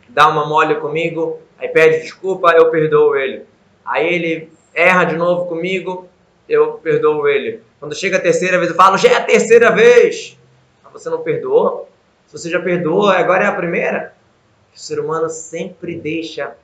dá 0.08 0.28
uma 0.28 0.46
mole 0.46 0.76
comigo, 0.76 1.40
aí 1.58 1.68
pede 1.68 2.02
desculpa, 2.02 2.52
eu 2.52 2.70
perdoo 2.70 3.16
ele. 3.16 3.44
Aí 3.84 4.14
ele 4.14 4.52
erra 4.72 5.04
de 5.04 5.16
novo 5.16 5.46
comigo, 5.46 6.08
eu 6.48 6.74
perdoo 6.74 7.26
ele. 7.26 7.62
Quando 7.82 7.96
chega 7.96 8.16
a 8.16 8.20
terceira 8.20 8.58
vez, 8.58 8.70
eu 8.70 8.76
falo, 8.76 8.96
já 8.96 9.08
é 9.08 9.16
a 9.16 9.24
terceira 9.24 9.72
vez. 9.72 10.38
Mas 10.84 10.92
você 10.92 11.10
não 11.10 11.20
perdoou? 11.20 11.88
Se 12.28 12.38
você 12.38 12.48
já 12.48 12.60
perdoou, 12.62 13.08
agora 13.08 13.42
é 13.42 13.48
a 13.48 13.52
primeira? 13.52 14.14
O 14.72 14.78
ser 14.78 15.00
humano 15.00 15.28
sempre 15.28 15.96
deixa, 15.96 16.54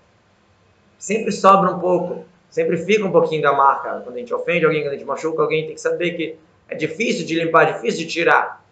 sempre 0.96 1.32
sobra 1.32 1.72
um 1.72 1.80
pouco, 1.80 2.24
sempre 2.48 2.76
fica 2.76 3.04
um 3.04 3.10
pouquinho 3.10 3.42
da 3.42 3.52
marca. 3.52 4.00
Quando 4.04 4.14
a 4.14 4.18
gente 4.20 4.32
ofende 4.32 4.64
alguém, 4.64 4.82
quando 4.82 4.92
a 4.92 4.96
gente 4.96 5.04
machuca 5.04 5.42
alguém, 5.42 5.66
tem 5.66 5.74
que 5.74 5.80
saber 5.80 6.12
que 6.12 6.36
é 6.68 6.76
difícil 6.76 7.26
de 7.26 7.34
limpar, 7.34 7.64
difícil 7.64 7.98
de 7.98 8.06
tirar. 8.06 8.64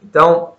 Então, 0.00 0.54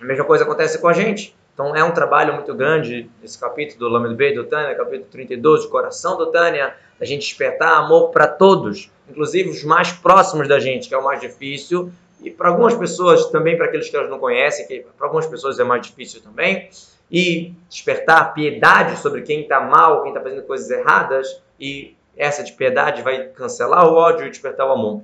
a 0.00 0.04
mesma 0.06 0.24
coisa 0.24 0.44
acontece 0.44 0.78
com 0.78 0.88
a 0.88 0.94
gente. 0.94 1.36
Então, 1.54 1.76
é 1.76 1.84
um 1.84 1.90
trabalho 1.90 2.34
muito 2.34 2.54
grande 2.54 3.10
esse 3.22 3.38
capítulo 3.38 3.78
do 3.80 3.88
Lamed 3.88 4.14
B 4.14 4.32
do 4.32 4.44
Tânia, 4.44 4.74
capítulo 4.74 5.08
32, 5.10 5.62
de 5.62 5.68
coração 5.68 6.16
do 6.16 6.30
Tânia, 6.30 6.74
a 7.00 7.04
gente 7.04 7.20
despertar 7.20 7.74
amor 7.76 8.10
para 8.10 8.26
todos, 8.26 8.90
inclusive 9.08 9.50
os 9.50 9.62
mais 9.62 9.92
próximos 9.92 10.48
da 10.48 10.58
gente, 10.58 10.88
que 10.88 10.94
é 10.94 10.98
o 10.98 11.04
mais 11.04 11.20
difícil, 11.20 11.92
e 12.22 12.30
para 12.30 12.48
algumas 12.48 12.74
pessoas 12.74 13.26
também, 13.26 13.56
para 13.56 13.66
aqueles 13.66 13.88
que 13.88 13.96
elas 13.96 14.08
não 14.08 14.18
conhecem, 14.18 14.66
que 14.66 14.86
para 14.96 15.06
algumas 15.06 15.26
pessoas 15.26 15.58
é 15.58 15.64
mais 15.64 15.82
difícil 15.82 16.22
também 16.22 16.70
e 17.10 17.52
despertar 17.68 18.32
piedade 18.32 18.98
sobre 18.98 19.20
quem 19.20 19.42
está 19.42 19.60
mal, 19.60 20.02
quem 20.02 20.12
está 20.12 20.22
fazendo 20.22 20.42
coisas 20.44 20.70
erradas, 20.70 21.42
e 21.60 21.94
essa 22.16 22.42
de 22.42 22.52
piedade 22.52 23.02
vai 23.02 23.24
cancelar 23.28 23.86
o 23.86 23.94
ódio 23.94 24.26
e 24.26 24.30
despertar 24.30 24.66
o 24.66 24.72
amor. 24.72 25.02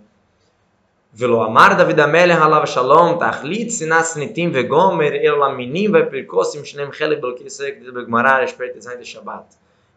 Velo 1.18 1.42
amar 1.42 1.76
David 1.76 1.98
Amelech 1.98 2.40
alav 2.40 2.64
shalom, 2.64 3.18
tachlit 3.18 3.72
sinas 3.72 4.14
nitim 4.14 4.52
vegomer, 4.52 5.14
el 5.14 5.34
laminim 5.34 5.90
ve'pirkosim 5.90 6.62
shnem 6.62 6.92
chelik 6.92 7.20
belkisek 7.20 7.82
de 7.84 7.90
begmarar, 7.90 8.44
esperet 8.44 8.78
de 8.78 9.04
Shabbat. 9.04 9.46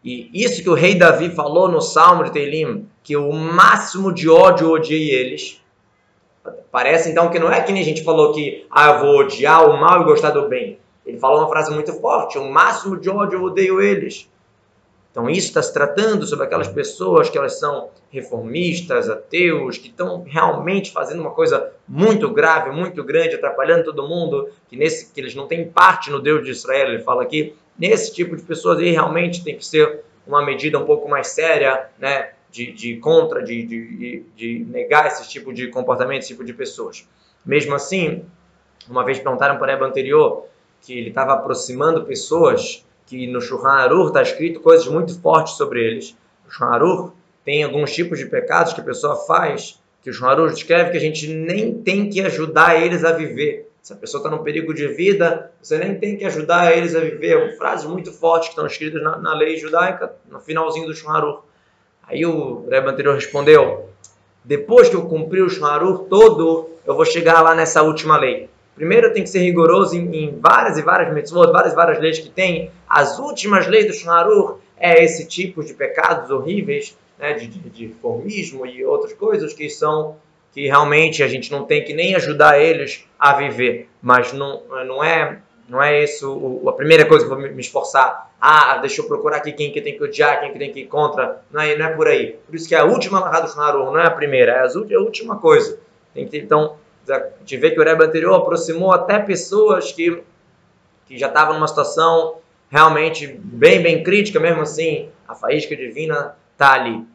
E 0.04 0.28
isso 0.34 0.60
que 0.64 0.68
o 0.68 0.74
rei 0.74 0.96
Davi 0.96 1.30
falou 1.30 1.68
no 1.68 1.80
Salmo 1.80 2.24
de 2.24 2.32
Teilim, 2.32 2.88
que 3.04 3.16
o 3.16 3.30
máximo 3.30 4.12
de 4.12 4.28
ódio 4.28 4.66
eu 4.66 4.72
odiei 4.72 5.10
eles. 5.12 5.62
Parece 6.72 7.10
então 7.10 7.30
que 7.30 7.38
não 7.38 7.52
é 7.52 7.60
que 7.60 7.70
nem 7.70 7.82
a 7.82 7.84
gente 7.84 8.02
falou 8.02 8.32
que 8.32 8.66
ah, 8.68 8.90
eu 8.90 8.98
vou 8.98 9.20
odiar 9.20 9.70
o 9.70 9.80
mal 9.80 10.02
e 10.02 10.04
gostar 10.04 10.30
do 10.30 10.48
bem. 10.48 10.80
Ele 11.06 11.20
falou 11.20 11.38
uma 11.38 11.48
frase 11.48 11.72
muito 11.72 11.92
forte: 12.00 12.36
o 12.36 12.50
máximo 12.50 12.98
de 12.98 13.08
ódio 13.08 13.38
eu 13.38 13.44
odeio 13.44 13.80
eles. 13.80 14.28
Então, 15.12 15.28
isso 15.28 15.48
está 15.48 15.62
se 15.62 15.72
tratando 15.74 16.26
sobre 16.26 16.46
aquelas 16.46 16.68
pessoas 16.68 17.28
que 17.28 17.36
elas 17.36 17.58
são 17.58 17.90
reformistas, 18.10 19.10
ateus, 19.10 19.76
que 19.76 19.88
estão 19.88 20.24
realmente 20.26 20.90
fazendo 20.90 21.20
uma 21.20 21.32
coisa 21.32 21.70
muito 21.86 22.30
grave, 22.30 22.70
muito 22.70 23.04
grande, 23.04 23.34
atrapalhando 23.34 23.84
todo 23.84 24.08
mundo, 24.08 24.48
que, 24.68 24.76
nesse, 24.76 25.12
que 25.12 25.20
eles 25.20 25.34
não 25.34 25.46
têm 25.46 25.68
parte 25.68 26.10
no 26.10 26.18
Deus 26.18 26.42
de 26.42 26.50
Israel. 26.50 26.88
Ele 26.88 27.02
fala 27.02 27.22
aqui, 27.22 27.54
nesse 27.78 28.14
tipo 28.14 28.34
de 28.34 28.42
pessoas 28.42 28.78
aí 28.78 28.90
realmente 28.90 29.44
tem 29.44 29.54
que 29.54 29.66
ser 29.66 30.00
uma 30.26 30.42
medida 30.42 30.78
um 30.78 30.86
pouco 30.86 31.06
mais 31.06 31.26
séria, 31.28 31.88
né, 31.98 32.30
de, 32.50 32.72
de 32.72 32.96
contra, 32.96 33.42
de, 33.42 33.62
de, 33.64 34.24
de 34.34 34.66
negar 34.70 35.06
esse 35.06 35.28
tipo 35.28 35.52
de 35.52 35.68
comportamento, 35.68 36.20
esse 36.20 36.28
tipo 36.28 36.44
de 36.44 36.54
pessoas. 36.54 37.06
Mesmo 37.44 37.74
assim, 37.74 38.24
uma 38.88 39.04
vez 39.04 39.18
perguntaram 39.18 39.58
para 39.58 39.72
o 39.72 39.76
Eba 39.76 39.86
anterior 39.86 40.46
que 40.80 40.98
ele 40.98 41.10
estava 41.10 41.34
aproximando 41.34 42.04
pessoas 42.04 42.84
que 43.06 43.26
no 43.26 43.40
Shulchan 43.40 43.68
Aruch 43.68 44.08
está 44.08 44.22
escrito 44.22 44.60
coisas 44.60 44.86
muito 44.86 45.18
fortes 45.20 45.54
sobre 45.54 45.80
eles. 45.84 46.16
O 46.46 46.50
Shulchan 46.50 46.74
Aruch 46.74 47.12
tem 47.44 47.62
alguns 47.64 47.92
tipos 47.92 48.18
de 48.18 48.26
pecados 48.26 48.72
que 48.72 48.80
a 48.80 48.84
pessoa 48.84 49.16
faz 49.26 49.80
que 50.02 50.10
o 50.10 50.12
Shulchan 50.12 50.32
Aruch 50.32 50.54
descreve 50.54 50.90
que 50.90 50.96
a 50.96 51.00
gente 51.00 51.28
nem 51.28 51.74
tem 51.74 52.10
que 52.10 52.20
ajudar 52.20 52.80
eles 52.80 53.04
a 53.04 53.12
viver. 53.12 53.70
Se 53.82 53.92
a 53.92 53.96
pessoa 53.96 54.20
está 54.20 54.30
num 54.30 54.42
perigo 54.42 54.72
de 54.72 54.86
vida, 54.88 55.50
você 55.60 55.76
nem 55.76 55.98
tem 55.98 56.16
que 56.16 56.24
ajudar 56.24 56.76
eles 56.76 56.94
a 56.94 57.00
viver. 57.00 57.56
Frases 57.56 57.86
muito 57.86 58.12
fortes 58.12 58.48
que 58.48 58.52
estão 58.52 58.66
escritas 58.66 59.02
na, 59.02 59.18
na 59.18 59.34
lei 59.34 59.56
judaica, 59.56 60.12
no 60.30 60.40
finalzinho 60.40 60.86
do 60.86 60.94
Shulchan 60.94 61.16
Aruch. 61.16 61.42
Aí 62.04 62.24
o 62.26 62.66
Rebbe 62.68 62.88
anterior 62.88 63.14
respondeu, 63.14 63.88
depois 64.44 64.88
que 64.88 64.96
eu 64.96 65.06
cumprir 65.06 65.42
o 65.42 65.48
Shulchan 65.48 65.72
Aruch 65.72 66.08
todo, 66.08 66.70
eu 66.84 66.94
vou 66.94 67.04
chegar 67.04 67.40
lá 67.42 67.54
nessa 67.54 67.82
última 67.82 68.18
lei. 68.18 68.50
Primeiro 68.74 69.12
tem 69.12 69.22
que 69.22 69.28
ser 69.28 69.40
rigoroso 69.40 69.96
em, 69.96 70.24
em 70.24 70.38
várias 70.40 70.78
e 70.78 70.82
várias 70.82 71.12
mitzvot, 71.12 71.52
várias 71.52 71.72
e 71.72 71.76
várias 71.76 71.98
leis 71.98 72.18
que 72.18 72.30
tem. 72.30 72.70
As 72.88 73.18
últimas 73.18 73.66
leis 73.66 73.86
do 73.86 73.92
Shulchan 73.92 74.56
é 74.78 75.02
esse 75.04 75.26
tipo 75.26 75.62
de 75.62 75.74
pecados 75.74 76.30
horríveis, 76.30 76.96
né, 77.18 77.34
de, 77.34 77.46
de, 77.46 77.58
de 77.70 77.88
formismo 78.00 78.66
e 78.66 78.84
outras 78.84 79.12
coisas 79.12 79.52
que 79.52 79.68
são 79.68 80.16
que 80.52 80.66
realmente 80.66 81.22
a 81.22 81.28
gente 81.28 81.50
não 81.50 81.64
tem 81.64 81.82
que 81.82 81.94
nem 81.94 82.14
ajudar 82.14 82.60
eles 82.60 83.06
a 83.18 83.32
viver. 83.34 83.88
Mas 84.02 84.32
não, 84.32 84.62
não 84.86 85.02
é 85.02 85.38
não 85.68 85.82
é 85.82 86.02
isso 86.02 86.62
a 86.66 86.72
primeira 86.72 87.06
coisa 87.06 87.24
que 87.24 87.32
eu 87.32 87.36
vou 87.36 87.48
me 87.48 87.60
esforçar. 87.60 88.30
Ah, 88.40 88.76
deixa 88.78 89.00
eu 89.00 89.06
procurar 89.06 89.38
aqui 89.38 89.52
quem 89.52 89.72
que 89.72 89.80
tem 89.80 89.96
que 89.96 90.02
odiar, 90.02 90.40
quem 90.40 90.52
que 90.52 90.58
tem 90.58 90.72
que 90.72 90.80
ir 90.80 90.86
contra. 90.86 91.42
Não 91.50 91.60
é, 91.60 91.76
não 91.76 91.86
é 91.86 91.90
por 91.90 92.08
aí. 92.08 92.36
Por 92.46 92.54
isso 92.54 92.68
que 92.68 92.74
a 92.74 92.84
última 92.84 93.20
largada 93.20 93.46
do 93.46 93.52
Shulchan 93.52 93.72
não 93.72 93.98
é 93.98 94.06
a 94.06 94.10
primeira, 94.10 94.52
é 94.52 94.94
a 94.94 95.00
última 95.00 95.38
coisa. 95.38 95.78
Tem 96.12 96.24
que 96.24 96.30
ter, 96.32 96.42
então 96.42 96.76
a 97.08 97.30
gente 97.40 97.56
vê 97.56 97.70
que 97.70 97.80
o 97.80 97.84
Rebbe 97.84 98.04
anterior 98.04 98.34
aproximou 98.34 98.92
até 98.92 99.18
pessoas 99.18 99.92
que, 99.92 100.22
que 101.06 101.18
já 101.18 101.28
estavam 101.28 101.54
numa 101.54 101.68
situação 101.68 102.36
realmente 102.70 103.26
bem, 103.26 103.82
bem 103.82 104.02
crítica, 104.02 104.40
mesmo 104.40 104.62
assim, 104.62 105.08
a 105.26 105.34
faísca 105.34 105.76
divina 105.76 106.36
está 106.52 106.72
ali. 106.72 107.06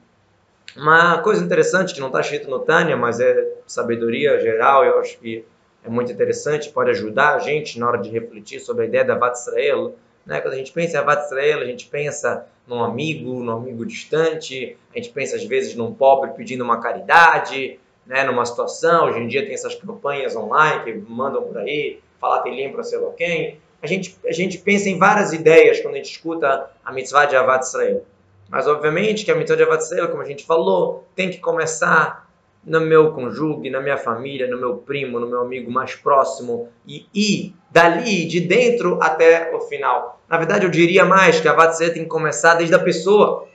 Uma 0.75 1.19
coisa 1.19 1.43
interessante 1.43 1.93
que 1.93 1.99
não 1.99 2.07
está 2.07 2.21
escrito 2.21 2.49
no 2.49 2.59
Tânia, 2.59 2.95
mas 2.95 3.19
é 3.19 3.53
sabedoria 3.65 4.39
geral, 4.39 4.85
eu 4.85 4.99
acho 4.99 5.17
que 5.17 5.43
é 5.83 5.89
muito 5.89 6.11
interessante, 6.11 6.69
pode 6.69 6.91
ajudar 6.91 7.35
a 7.35 7.39
gente 7.39 7.79
na 7.79 7.87
hora 7.87 7.97
de 7.97 8.09
refletir 8.09 8.59
sobre 8.59 8.83
a 8.83 8.87
ideia 8.87 9.05
da 9.05 9.15
Vat 9.15 9.33
Israel. 9.33 9.95
Né? 10.25 10.41
Quando 10.41 10.53
a 10.53 10.57
gente 10.57 10.71
pensa 10.71 10.99
em 10.99 11.03
Vat 11.03 11.25
Israel, 11.25 11.61
a 11.61 11.65
gente 11.65 11.87
pensa 11.87 12.45
num 12.67 12.83
amigo, 12.83 13.41
num 13.41 13.53
amigo 13.53 13.85
distante, 13.85 14.77
a 14.93 14.97
gente 14.97 15.09
pensa 15.09 15.37
às 15.37 15.45
vezes 15.45 15.73
num 15.75 15.93
pobre 15.93 16.31
pedindo 16.31 16.63
uma 16.63 16.79
caridade, 16.79 17.79
né, 18.07 18.23
numa 18.23 18.45
situação, 18.45 19.07
hoje 19.07 19.19
em 19.19 19.27
dia 19.27 19.45
tem 19.45 19.53
essas 19.53 19.75
campanhas 19.75 20.35
online 20.35 20.83
que 20.83 20.93
mandam 21.11 21.43
por 21.43 21.57
aí, 21.57 21.99
falar 22.19 22.41
tem 22.41 22.71
para 22.71 22.83
sei 22.83 22.99
lá 22.99 23.11
quem. 23.11 23.59
A 23.81 23.85
gente, 23.85 24.17
a 24.25 24.31
gente 24.31 24.57
pensa 24.57 24.89
em 24.89 24.97
várias 24.97 25.33
ideias 25.33 25.79
quando 25.79 25.95
a 25.95 25.97
gente 25.97 26.11
escuta 26.11 26.71
a 26.83 26.91
mitzvah 26.91 27.25
de 27.25 27.35
Avat 27.35 27.63
Israel. 27.63 28.03
Mas, 28.49 28.65
obviamente, 28.65 29.23
que 29.23 29.31
a 29.31 29.35
mitzvah 29.35 29.55
de 29.55 29.63
Avat 29.63 29.83
Israel, 29.83 30.07
como 30.07 30.21
a 30.21 30.25
gente 30.25 30.45
falou, 30.45 31.05
tem 31.15 31.29
que 31.29 31.37
começar 31.37 32.27
no 32.65 32.81
meu 32.81 33.11
conjugue, 33.11 33.69
na 33.69 33.79
minha 33.79 33.97
família, 33.97 34.47
no 34.47 34.57
meu 34.57 34.77
primo, 34.77 35.19
no 35.19 35.27
meu 35.27 35.41
amigo 35.41 35.71
mais 35.71 35.95
próximo 35.95 36.69
e 36.87 37.05
ir 37.13 37.55
dali, 37.69 38.25
de 38.25 38.41
dentro 38.41 38.99
até 39.01 39.53
o 39.55 39.61
final. 39.61 40.19
Na 40.27 40.37
verdade, 40.37 40.65
eu 40.65 40.71
diria 40.71 41.05
mais 41.05 41.39
que 41.39 41.47
a 41.47 41.51
Avat 41.51 41.73
Israel 41.73 41.93
tem 41.93 42.03
que 42.03 42.09
começar 42.09 42.55
desde 42.55 42.73
a 42.73 42.79
pessoa. 42.79 43.47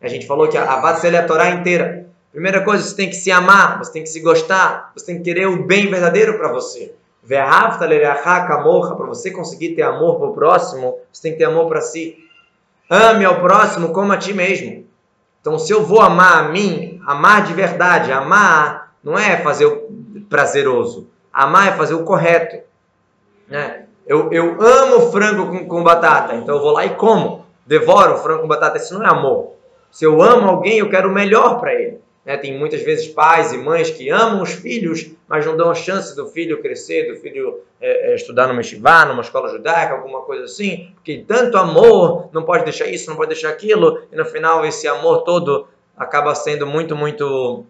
A 0.00 0.08
gente 0.08 0.26
falou 0.26 0.48
que 0.48 0.56
a 0.56 0.64
Avat 0.72 0.98
Israel 0.98 1.16
é 1.16 1.18
a 1.18 1.26
Torá 1.26 1.50
inteira. 1.50 2.05
Primeira 2.36 2.60
coisa, 2.62 2.84
você 2.84 2.94
tem 2.94 3.08
que 3.08 3.16
se 3.16 3.32
amar, 3.32 3.78
você 3.78 3.90
tem 3.90 4.02
que 4.02 4.10
se 4.10 4.20
gostar, 4.20 4.92
você 4.94 5.06
tem 5.06 5.16
que 5.16 5.22
querer 5.22 5.46
o 5.46 5.64
bem 5.64 5.88
verdadeiro 5.88 6.36
para 6.36 6.52
você. 6.52 6.94
Para 7.26 9.06
você 9.06 9.30
conseguir 9.30 9.74
ter 9.74 9.80
amor 9.80 10.18
para 10.18 10.26
o 10.28 10.34
próximo, 10.34 10.98
você 11.10 11.22
tem 11.22 11.32
que 11.32 11.38
ter 11.38 11.46
amor 11.46 11.66
para 11.66 11.80
si. 11.80 12.18
Ame 12.90 13.24
ao 13.24 13.40
próximo 13.40 13.88
como 13.88 14.12
a 14.12 14.18
ti 14.18 14.34
mesmo. 14.34 14.86
Então, 15.40 15.58
se 15.58 15.72
eu 15.72 15.82
vou 15.82 16.02
amar 16.02 16.44
a 16.44 16.48
mim, 16.50 17.00
amar 17.06 17.42
de 17.42 17.54
verdade, 17.54 18.12
amar 18.12 18.92
não 19.02 19.18
é 19.18 19.38
fazer 19.38 19.64
o 19.64 19.88
prazeroso, 20.28 21.08
amar 21.32 21.68
é 21.68 21.72
fazer 21.72 21.94
o 21.94 22.04
correto. 22.04 22.62
Né? 23.48 23.86
Eu, 24.06 24.30
eu 24.30 24.60
amo 24.60 25.10
frango 25.10 25.46
com, 25.46 25.66
com 25.66 25.82
batata, 25.82 26.34
então 26.34 26.56
eu 26.56 26.60
vou 26.60 26.72
lá 26.72 26.84
e 26.84 26.90
como, 26.96 27.46
devoro 27.64 28.18
frango 28.18 28.42
com 28.42 28.48
batata. 28.48 28.76
Isso 28.76 28.92
não 28.92 29.06
é 29.06 29.08
amor. 29.08 29.54
Se 29.90 30.04
eu 30.04 30.20
amo 30.20 30.50
alguém, 30.50 30.80
eu 30.80 30.90
quero 30.90 31.08
o 31.08 31.14
melhor 31.14 31.58
para 31.58 31.72
ele. 31.72 32.04
Né? 32.26 32.36
Tem 32.36 32.58
muitas 32.58 32.82
vezes 32.82 33.06
pais 33.06 33.52
e 33.52 33.56
mães 33.56 33.88
que 33.88 34.10
amam 34.10 34.42
os 34.42 34.52
filhos, 34.52 35.08
mas 35.28 35.46
não 35.46 35.56
dão 35.56 35.70
a 35.70 35.74
chance 35.74 36.14
do 36.16 36.26
filho 36.26 36.60
crescer, 36.60 37.14
do 37.14 37.20
filho 37.20 37.60
é, 37.80 38.10
é, 38.10 38.14
estudar 38.16 38.48
numa 38.48 38.60
estivá, 38.60 39.06
numa 39.06 39.22
escola 39.22 39.48
judaica, 39.48 39.94
alguma 39.94 40.22
coisa 40.22 40.44
assim, 40.44 40.90
porque 40.96 41.24
tanto 41.26 41.56
amor, 41.56 42.28
não 42.32 42.42
pode 42.42 42.64
deixar 42.64 42.88
isso, 42.88 43.08
não 43.08 43.16
pode 43.16 43.28
deixar 43.28 43.50
aquilo, 43.50 44.02
e 44.10 44.16
no 44.16 44.24
final 44.24 44.66
esse 44.66 44.88
amor 44.88 45.22
todo 45.22 45.68
acaba 45.96 46.34
sendo 46.34 46.66
muito, 46.66 46.96
muito 46.96 47.64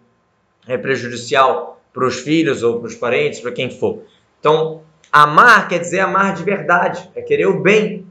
é, 0.67 0.75
prejudicial 0.75 1.79
para 1.93 2.05
os 2.05 2.19
filhos 2.19 2.63
ou 2.63 2.79
para 2.79 2.87
os 2.87 2.95
parentes, 2.95 3.39
para 3.39 3.51
quem 3.51 3.69
for. 3.69 3.99
Então, 4.39 4.81
amar 5.11 5.67
quer 5.67 5.79
dizer 5.79 5.99
amar 5.99 6.33
de 6.33 6.43
verdade, 6.43 7.09
é 7.15 7.21
querer 7.21 7.45
o 7.45 7.61
bem. 7.61 8.05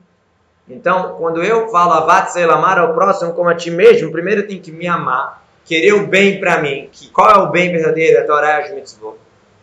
Então, 0.69 1.17
quando 1.19 1.43
eu 1.43 1.69
falo 1.69 1.93
avat 1.93 2.37
amar 2.39 2.79
ao 2.79 2.95
próximo 2.95 3.33
como 3.35 3.49
a 3.49 3.55
ti 3.55 3.71
mesmo, 3.71 4.11
primeiro 4.11 4.41
eu 4.41 4.49
tenho 4.49 4.61
que 4.61 4.73
me 4.73 4.89
amar, 4.89 5.46
querer 5.67 5.93
o 5.95 6.07
bem 6.07 6.41
para 6.41 6.63
mim, 6.63 6.89
que 6.91 7.11
qual 7.11 7.31
é 7.31 7.39
o 7.39 7.51
bem 7.51 7.71
verdadeiro? 7.71 8.21
A 8.21 8.25
Torá 8.25 8.61
e 8.61 8.63
as 8.63 8.73
mitzvot. 8.73 9.19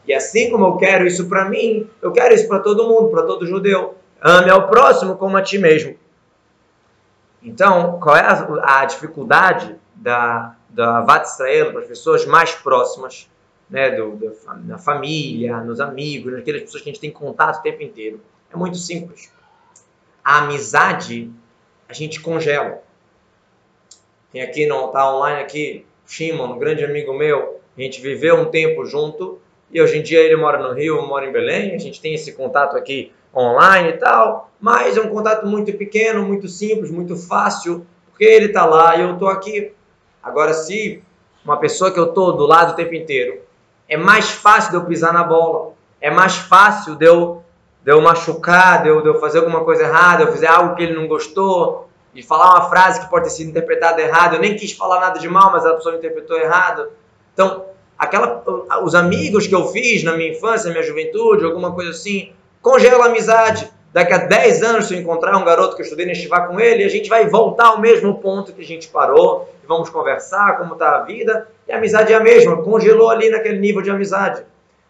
E 0.06 0.14
assim 0.14 0.52
como 0.52 0.66
eu 0.66 0.78
quero 0.78 1.08
isso 1.08 1.30
para 1.30 1.46
mim, 1.50 1.90
eu 2.02 2.12
quero 2.12 2.36
isso 2.36 2.48
para 2.48 2.60
todo 2.60 2.88
mundo, 2.88 3.10
para 3.10 3.24
todo 3.24 3.48
judeu. 3.48 3.96
Ame 4.22 4.50
ao 4.50 4.68
próximo 4.68 5.16
como 5.16 5.38
a 5.38 5.42
ti 5.42 5.58
mesmo. 5.58 5.98
Então, 7.42 8.00
qual 8.00 8.16
é 8.16 8.22
a, 8.22 8.82
a 8.82 8.86
dificuldade 8.86 9.76
da, 9.96 10.56
da 10.70 11.02
Vat 11.02 11.26
Israel 11.26 11.72
para 11.72 11.82
as 11.82 11.88
pessoas 11.88 12.26
mais 12.26 12.52
próximas, 12.52 13.30
né, 13.70 13.92
do, 13.92 14.16
da, 14.16 14.56
na 14.56 14.78
família, 14.78 15.62
nos 15.62 15.80
amigos, 15.80 16.34
naquelas 16.34 16.64
pessoas 16.64 16.84
que 16.84 16.90
a 16.90 16.94
gente 16.94 17.02
tem 17.02 17.12
contato 17.12 17.60
o 17.60 17.62
tempo 17.62 17.82
inteiro? 17.82 18.22
É 18.52 18.58
muito 18.58 18.78
simples. 18.78 19.32
A 20.24 20.40
amizade 20.40 21.32
a 21.88 21.94
gente 21.94 22.20
congela. 22.20 22.82
Tem 24.32 24.42
aqui, 24.42 24.66
não 24.66 24.88
está 24.88 25.14
online 25.14 25.42
aqui, 25.42 25.86
Shimon, 26.06 26.54
um 26.54 26.60
grande 26.60 26.84
amigo 26.84 27.14
meu, 27.14 27.60
a 27.78 27.82
gente 27.82 28.02
viveu 28.02 28.36
um 28.36 28.46
tempo 28.46 28.86
junto 28.86 29.40
e 29.72 29.82
hoje 29.82 29.98
em 29.98 30.04
dia 30.04 30.20
ele 30.20 30.36
mora 30.36 30.58
no 30.58 30.74
Rio, 30.74 30.98
eu 30.98 31.08
moro 31.08 31.26
em 31.26 31.32
Belém, 31.32 31.74
a 31.74 31.78
gente 31.78 32.00
tem 32.00 32.14
esse 32.14 32.34
contato 32.34 32.78
aqui 32.78 33.12
online 33.36 33.90
e 33.90 33.94
tal, 33.94 34.52
mas 34.60 34.96
é 34.96 35.02
um 35.02 35.10
contato 35.10 35.48
muito 35.48 35.74
pequeno, 35.74 36.24
muito 36.24 36.48
simples, 36.48 36.92
muito 36.92 37.16
fácil, 37.16 37.86
porque 38.10 38.24
ele 38.24 38.46
está 38.48 38.66
lá 38.66 38.96
e 38.96 39.02
eu 39.02 39.14
estou 39.14 39.28
aqui. 39.28 39.74
Agora, 40.22 40.54
se 40.54 41.02
uma 41.44 41.58
pessoa 41.58 41.92
que 41.92 42.00
eu 42.00 42.10
estou 42.10 42.34
do 42.38 42.46
lado 42.46 42.74
o 42.74 42.76
tempo 42.76 42.94
inteiro, 42.94 43.42
é 43.90 43.98
mais 43.98 44.30
fácil 44.30 44.72
de 44.72 44.78
eu 44.78 44.86
pisar 44.86 45.12
na 45.12 45.24
bola, 45.24 45.74
é 46.00 46.12
mais 46.12 46.36
fácil 46.36 46.96
de 46.96 47.06
eu, 47.06 47.44
de 47.84 47.92
eu 47.92 48.00
machucar, 48.02 48.84
de 48.84 48.90
eu, 48.90 49.02
de 49.02 49.08
eu 49.08 49.20
fazer 49.20 49.40
alguma 49.40 49.64
coisa 49.64 49.84
errada, 49.84 50.24
eu 50.24 50.32
fizer 50.32 50.48
algo 50.48 50.76
que 50.76 50.84
ele 50.84 50.94
não 50.94 51.08
gostou, 51.08 51.90
e 52.16 52.22
falar 52.22 52.52
uma 52.52 52.70
frase 52.70 53.00
que 53.02 53.10
pode 53.10 53.26
ter 53.26 53.32
sido 53.32 53.50
interpretada 53.50 54.02
errado. 54.02 54.36
Eu 54.36 54.40
nem 54.40 54.56
quis 54.56 54.72
falar 54.72 55.00
nada 55.00 55.20
de 55.20 55.28
mal, 55.28 55.52
mas 55.52 55.66
a 55.66 55.74
pessoa 55.74 55.96
interpretou 55.96 56.38
errado. 56.38 56.90
Então, 57.34 57.66
aquela, 57.98 58.44
os 58.84 58.94
amigos 58.94 59.48
que 59.48 59.56
eu 59.56 59.68
fiz 59.68 60.04
na 60.04 60.16
minha 60.16 60.32
infância, 60.32 60.68
na 60.68 60.74
minha 60.74 60.86
juventude, 60.86 61.46
alguma 61.46 61.72
coisa 61.72 61.92
assim, 61.92 62.32
congela 62.62 63.06
a 63.06 63.08
amizade. 63.08 63.70
Daqui 63.92 64.12
a 64.12 64.18
10 64.18 64.64
anos, 64.64 64.88
se 64.88 64.96
eu 64.96 65.00
encontrar 65.00 65.38
um 65.38 65.46
garoto 65.46 65.76
que 65.76 65.82
eu 65.82 65.84
estudei 65.84 66.06
neste 66.06 66.28
com 66.28 66.60
ele, 66.60 66.84
a 66.84 66.90
gente 66.90 67.08
vai 67.08 67.28
voltar 67.28 67.68
ao 67.68 67.80
mesmo 67.80 68.20
ponto 68.20 68.52
que 68.52 68.62
a 68.62 68.66
gente 68.66 68.88
parou, 68.88 69.48
e 69.64 69.68
vamos 69.68 69.90
conversar 69.90 70.58
como 70.58 70.74
está 70.74 70.96
a 70.96 71.04
vida, 71.04 71.48
e 71.68 71.72
a 71.72 71.78
amizade 71.78 72.12
é 72.12 72.16
a 72.16 72.20
mesma, 72.20 72.64
congelou 72.64 73.12
ali 73.12 73.30
naquele 73.30 73.60
nível 73.60 73.84
de 73.84 73.92
amizade. 73.92 74.44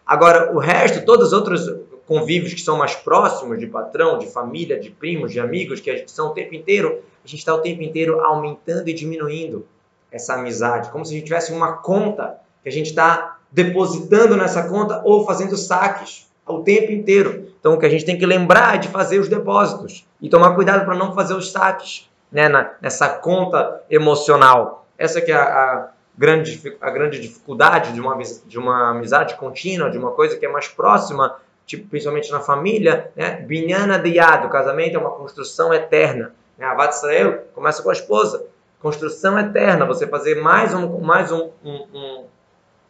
Agora, 0.06 0.52
o 0.54 0.58
resto, 0.58 1.04
todos 1.04 1.28
os 1.28 1.32
outros 1.34 1.68
convívios 2.06 2.54
que 2.54 2.60
são 2.60 2.76
mais 2.76 2.94
próximos 2.94 3.58
de 3.58 3.66
patrão, 3.66 4.18
de 4.18 4.26
família, 4.26 4.78
de 4.78 4.90
primos, 4.90 5.32
de 5.32 5.40
amigos, 5.40 5.80
que 5.80 6.04
são 6.06 6.28
o 6.28 6.30
tempo 6.30 6.54
inteiro, 6.54 7.02
a 7.24 7.28
gente 7.28 7.40
está 7.40 7.54
o 7.54 7.60
tempo 7.60 7.82
inteiro 7.82 8.20
aumentando 8.20 8.88
e 8.88 8.92
diminuindo 8.92 9.66
essa 10.12 10.34
amizade, 10.34 10.90
como 10.90 11.04
se 11.04 11.12
a 11.12 11.14
gente 11.14 11.24
tivesse 11.24 11.52
uma 11.52 11.72
conta 11.78 12.38
que 12.62 12.68
a 12.68 12.72
gente 12.72 12.90
está 12.90 13.38
depositando 13.50 14.36
nessa 14.36 14.68
conta 14.68 15.00
ou 15.04 15.24
fazendo 15.24 15.56
saques 15.56 16.28
o 16.46 16.60
tempo 16.60 16.92
inteiro. 16.92 17.48
Então, 17.58 17.74
o 17.74 17.78
que 17.78 17.86
a 17.86 17.88
gente 17.88 18.04
tem 18.04 18.18
que 18.18 18.26
lembrar 18.26 18.74
é 18.74 18.78
de 18.78 18.88
fazer 18.88 19.18
os 19.18 19.28
depósitos 19.28 20.06
e 20.20 20.28
tomar 20.28 20.54
cuidado 20.54 20.84
para 20.84 20.94
não 20.94 21.14
fazer 21.14 21.34
os 21.34 21.50
saques 21.50 22.10
né, 22.30 22.48
na, 22.48 22.72
nessa 22.80 23.08
conta 23.08 23.82
emocional. 23.88 24.86
Essa 24.98 25.20
que 25.20 25.32
é 25.32 25.34
a, 25.34 25.42
a, 25.42 25.88
grande, 26.16 26.76
a 26.80 26.90
grande 26.90 27.18
dificuldade 27.20 27.92
de 27.92 28.00
uma, 28.00 28.18
de 28.18 28.58
uma 28.58 28.90
amizade 28.90 29.34
contínua, 29.36 29.90
de 29.90 29.96
uma 29.96 30.10
coisa 30.10 30.36
que 30.36 30.44
é 30.44 30.48
mais 30.48 30.68
próxima, 30.68 31.36
tipo, 31.66 31.88
principalmente 31.88 32.30
na 32.30 32.40
família. 32.40 33.10
Né? 33.16 33.36
Binhana 33.42 33.98
de 33.98 34.10
Yad, 34.10 34.46
o 34.46 34.50
casamento 34.50 34.96
é 34.96 34.98
uma 34.98 35.10
construção 35.10 35.72
eterna. 35.72 36.34
Né? 36.58 36.66
Avat 36.66 36.94
Israel 36.94 37.44
começa 37.54 37.82
com 37.82 37.90
a 37.90 37.92
esposa. 37.92 38.46
Construção 38.80 39.38
eterna, 39.38 39.86
você 39.86 40.06
fazer 40.06 40.36
mais 40.36 40.74
um, 40.74 41.00
mais 41.00 41.32
um, 41.32 41.50
um, 41.64 41.86
um, 41.94 42.24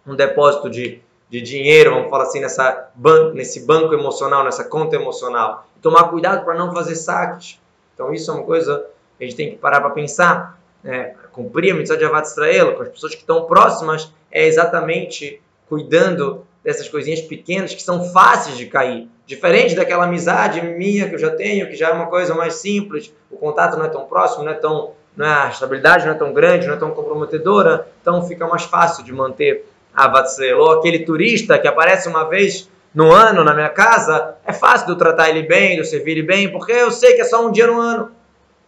um 0.08 0.16
depósito 0.16 0.68
de, 0.68 1.00
de 1.30 1.40
dinheiro, 1.40 1.90
vamos 1.90 2.10
falar 2.10 2.24
assim, 2.24 2.40
nessa 2.40 2.90
ban 2.94 3.32
nesse 3.32 3.64
banco 3.64 3.94
emocional, 3.94 4.42
nessa 4.44 4.64
conta 4.64 4.96
emocional. 4.96 5.66
E 5.76 5.80
tomar 5.80 6.04
cuidado 6.04 6.44
para 6.44 6.54
não 6.54 6.72
fazer 6.72 6.96
saques. 6.96 7.60
Então 7.94 8.12
isso 8.12 8.30
é 8.30 8.34
uma 8.34 8.42
coisa 8.42 8.86
que 9.16 9.24
a 9.24 9.26
gente 9.26 9.36
tem 9.36 9.50
que 9.50 9.56
parar 9.56 9.80
para 9.80 9.90
pensar. 9.90 10.58
Né? 10.82 11.14
Cumprir 11.30 11.72
a 11.72 11.76
mitzvah 11.76 11.96
de 11.96 12.04
Avat 12.04 12.26
Israel 12.26 12.74
com 12.74 12.82
as 12.82 12.88
pessoas 12.88 13.14
que 13.14 13.20
estão 13.20 13.44
próximas 13.44 14.12
é 14.32 14.44
exatamente 14.46 15.40
cuidando 15.68 16.44
dessas 16.64 16.88
coisinhas 16.88 17.20
pequenas 17.20 17.74
que 17.74 17.82
são 17.82 18.02
fáceis 18.10 18.56
de 18.56 18.66
cair. 18.66 19.06
Diferente 19.26 19.74
daquela 19.74 20.04
amizade 20.04 20.62
minha 20.62 21.08
que 21.08 21.14
eu 21.14 21.18
já 21.18 21.30
tenho, 21.30 21.68
que 21.68 21.76
já 21.76 21.90
é 21.90 21.92
uma 21.92 22.06
coisa 22.06 22.34
mais 22.34 22.54
simples, 22.54 23.12
o 23.30 23.36
contato 23.36 23.76
não 23.76 23.84
é 23.84 23.88
tão 23.88 24.06
próximo, 24.06 24.44
não 24.44 24.52
é 24.52 24.54
tão, 24.54 24.92
não 25.14 25.26
é, 25.26 25.44
a 25.44 25.48
estabilidade 25.50 26.06
não 26.06 26.12
é 26.12 26.16
tão 26.16 26.32
grande, 26.32 26.66
não 26.66 26.74
é 26.74 26.78
tão 26.78 26.90
comprometedora, 26.90 27.86
então 28.00 28.26
fica 28.26 28.46
mais 28.46 28.64
fácil 28.64 29.04
de 29.04 29.12
manter 29.12 29.66
a 29.94 30.08
Vatsel. 30.08 30.58
Ou 30.58 30.72
aquele 30.72 31.00
turista 31.00 31.58
que 31.58 31.68
aparece 31.68 32.08
uma 32.08 32.24
vez 32.24 32.68
no 32.94 33.12
ano 33.12 33.44
na 33.44 33.52
minha 33.52 33.68
casa, 33.68 34.36
é 34.46 34.52
fácil 34.52 34.86
de 34.86 34.92
eu 34.92 34.96
tratar 34.96 35.28
ele 35.28 35.42
bem, 35.42 35.74
de 35.74 35.78
eu 35.80 35.84
servir 35.84 36.12
ele 36.12 36.22
bem, 36.22 36.50
porque 36.50 36.72
eu 36.72 36.90
sei 36.90 37.14
que 37.14 37.20
é 37.20 37.24
só 37.24 37.46
um 37.46 37.50
dia 37.50 37.66
no 37.66 37.78
ano. 37.80 38.10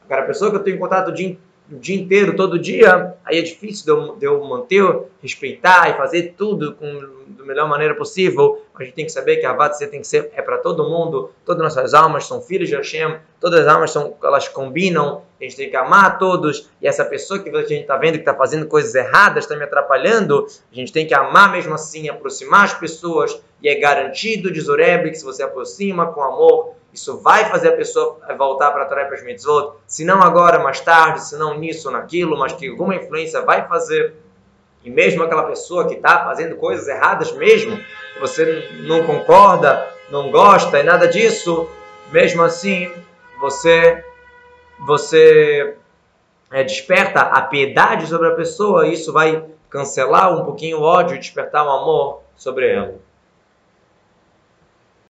Agora, 0.04 0.22
a 0.22 0.26
pessoa 0.26 0.50
que 0.50 0.56
eu 0.56 0.62
tenho 0.62 0.78
contato 0.78 1.08
o 1.08 1.12
dia, 1.12 1.36
o 1.70 1.78
dia 1.78 1.96
inteiro, 1.96 2.36
todo 2.36 2.58
dia, 2.58 3.14
aí 3.24 3.38
é 3.38 3.42
difícil 3.42 3.84
de 3.84 3.90
eu, 3.90 4.16
de 4.16 4.26
eu 4.26 4.44
manter, 4.44 4.84
respeitar 5.22 5.90
e 5.90 5.96
fazer 5.96 6.34
tudo 6.36 6.74
com 6.74 7.16
melhor 7.46 7.68
maneira 7.68 7.94
possível. 7.94 8.62
A 8.74 8.82
gente 8.84 8.94
tem 8.94 9.06
que 9.06 9.12
saber 9.12 9.36
que 9.36 9.46
a 9.46 9.52
Vatse 9.52 9.86
tem 9.86 10.00
que 10.00 10.06
ser 10.06 10.30
é 10.34 10.42
para 10.42 10.58
todo 10.58 10.88
mundo. 10.88 11.30
Todas 11.44 11.62
nossas 11.62 11.94
almas 11.94 12.26
são 12.26 12.42
filhos 12.42 12.68
de 12.68 12.74
Hashem. 12.74 13.16
Todas 13.40 13.60
as 13.60 13.68
almas 13.68 13.90
são 13.90 14.14
elas 14.22 14.48
combinam. 14.48 15.22
A 15.40 15.44
gente 15.44 15.56
tem 15.56 15.70
que 15.70 15.76
amar 15.76 16.18
todos. 16.18 16.68
E 16.82 16.86
essa 16.86 17.04
pessoa 17.04 17.38
que 17.38 17.48
a 17.48 17.62
gente 17.62 17.82
está 17.82 17.96
vendo 17.96 18.14
que 18.14 18.20
está 18.20 18.34
fazendo 18.34 18.66
coisas 18.66 18.94
erradas, 18.94 19.44
está 19.44 19.56
me 19.56 19.64
atrapalhando, 19.64 20.46
a 20.70 20.74
gente 20.74 20.92
tem 20.92 21.06
que 21.06 21.14
amar 21.14 21.52
mesmo 21.52 21.74
assim, 21.74 22.08
aproximar 22.08 22.64
as 22.64 22.74
pessoas. 22.74 23.40
E 23.62 23.68
é 23.68 23.74
garantido, 23.76 24.50
diz 24.50 24.68
Oreb, 24.68 25.10
que 25.10 25.16
se 25.16 25.24
você 25.24 25.42
aproxima 25.42 26.12
com 26.12 26.22
amor, 26.22 26.74
isso 26.96 27.18
vai 27.18 27.44
fazer 27.44 27.68
a 27.68 27.76
pessoa 27.76 28.18
voltar 28.36 28.70
para 28.70 28.82
a 28.82 28.86
Torá 28.86 29.02
e 29.02 29.04
para 29.04 29.16
as 29.16 29.22
mitzvot. 29.22 29.74
Se 29.86 30.04
não 30.04 30.22
agora, 30.22 30.58
mais 30.58 30.80
tarde, 30.80 31.22
se 31.22 31.36
não 31.36 31.58
nisso 31.58 31.88
ou 31.88 31.94
naquilo, 31.94 32.38
mas 32.38 32.52
que 32.52 32.68
alguma 32.68 32.96
influência 32.96 33.42
vai 33.42 33.68
fazer 33.68 34.14
e 34.82 34.90
mesmo 34.90 35.22
aquela 35.22 35.42
pessoa 35.42 35.86
que 35.86 35.94
está 35.94 36.24
fazendo 36.24 36.56
coisas 36.56 36.88
erradas 36.88 37.32
mesmo, 37.32 37.78
você 38.20 38.68
não 38.86 39.04
concorda, 39.04 39.86
não 40.10 40.30
gosta 40.30 40.78
e 40.78 40.82
nada 40.84 41.06
disso, 41.06 41.68
mesmo 42.10 42.42
assim 42.42 42.90
você 43.40 44.02
você 44.86 45.76
é, 46.50 46.62
desperta 46.62 47.20
a 47.20 47.42
piedade 47.42 48.06
sobre 48.06 48.28
a 48.28 48.34
pessoa 48.34 48.86
e 48.86 48.94
isso 48.94 49.12
vai 49.12 49.44
cancelar 49.68 50.34
um 50.34 50.44
pouquinho 50.44 50.78
o 50.78 50.82
ódio 50.82 51.16
e 51.16 51.18
despertar 51.18 51.66
o 51.66 51.70
amor 51.70 52.22
sobre 52.36 52.70
ela. 52.70 52.94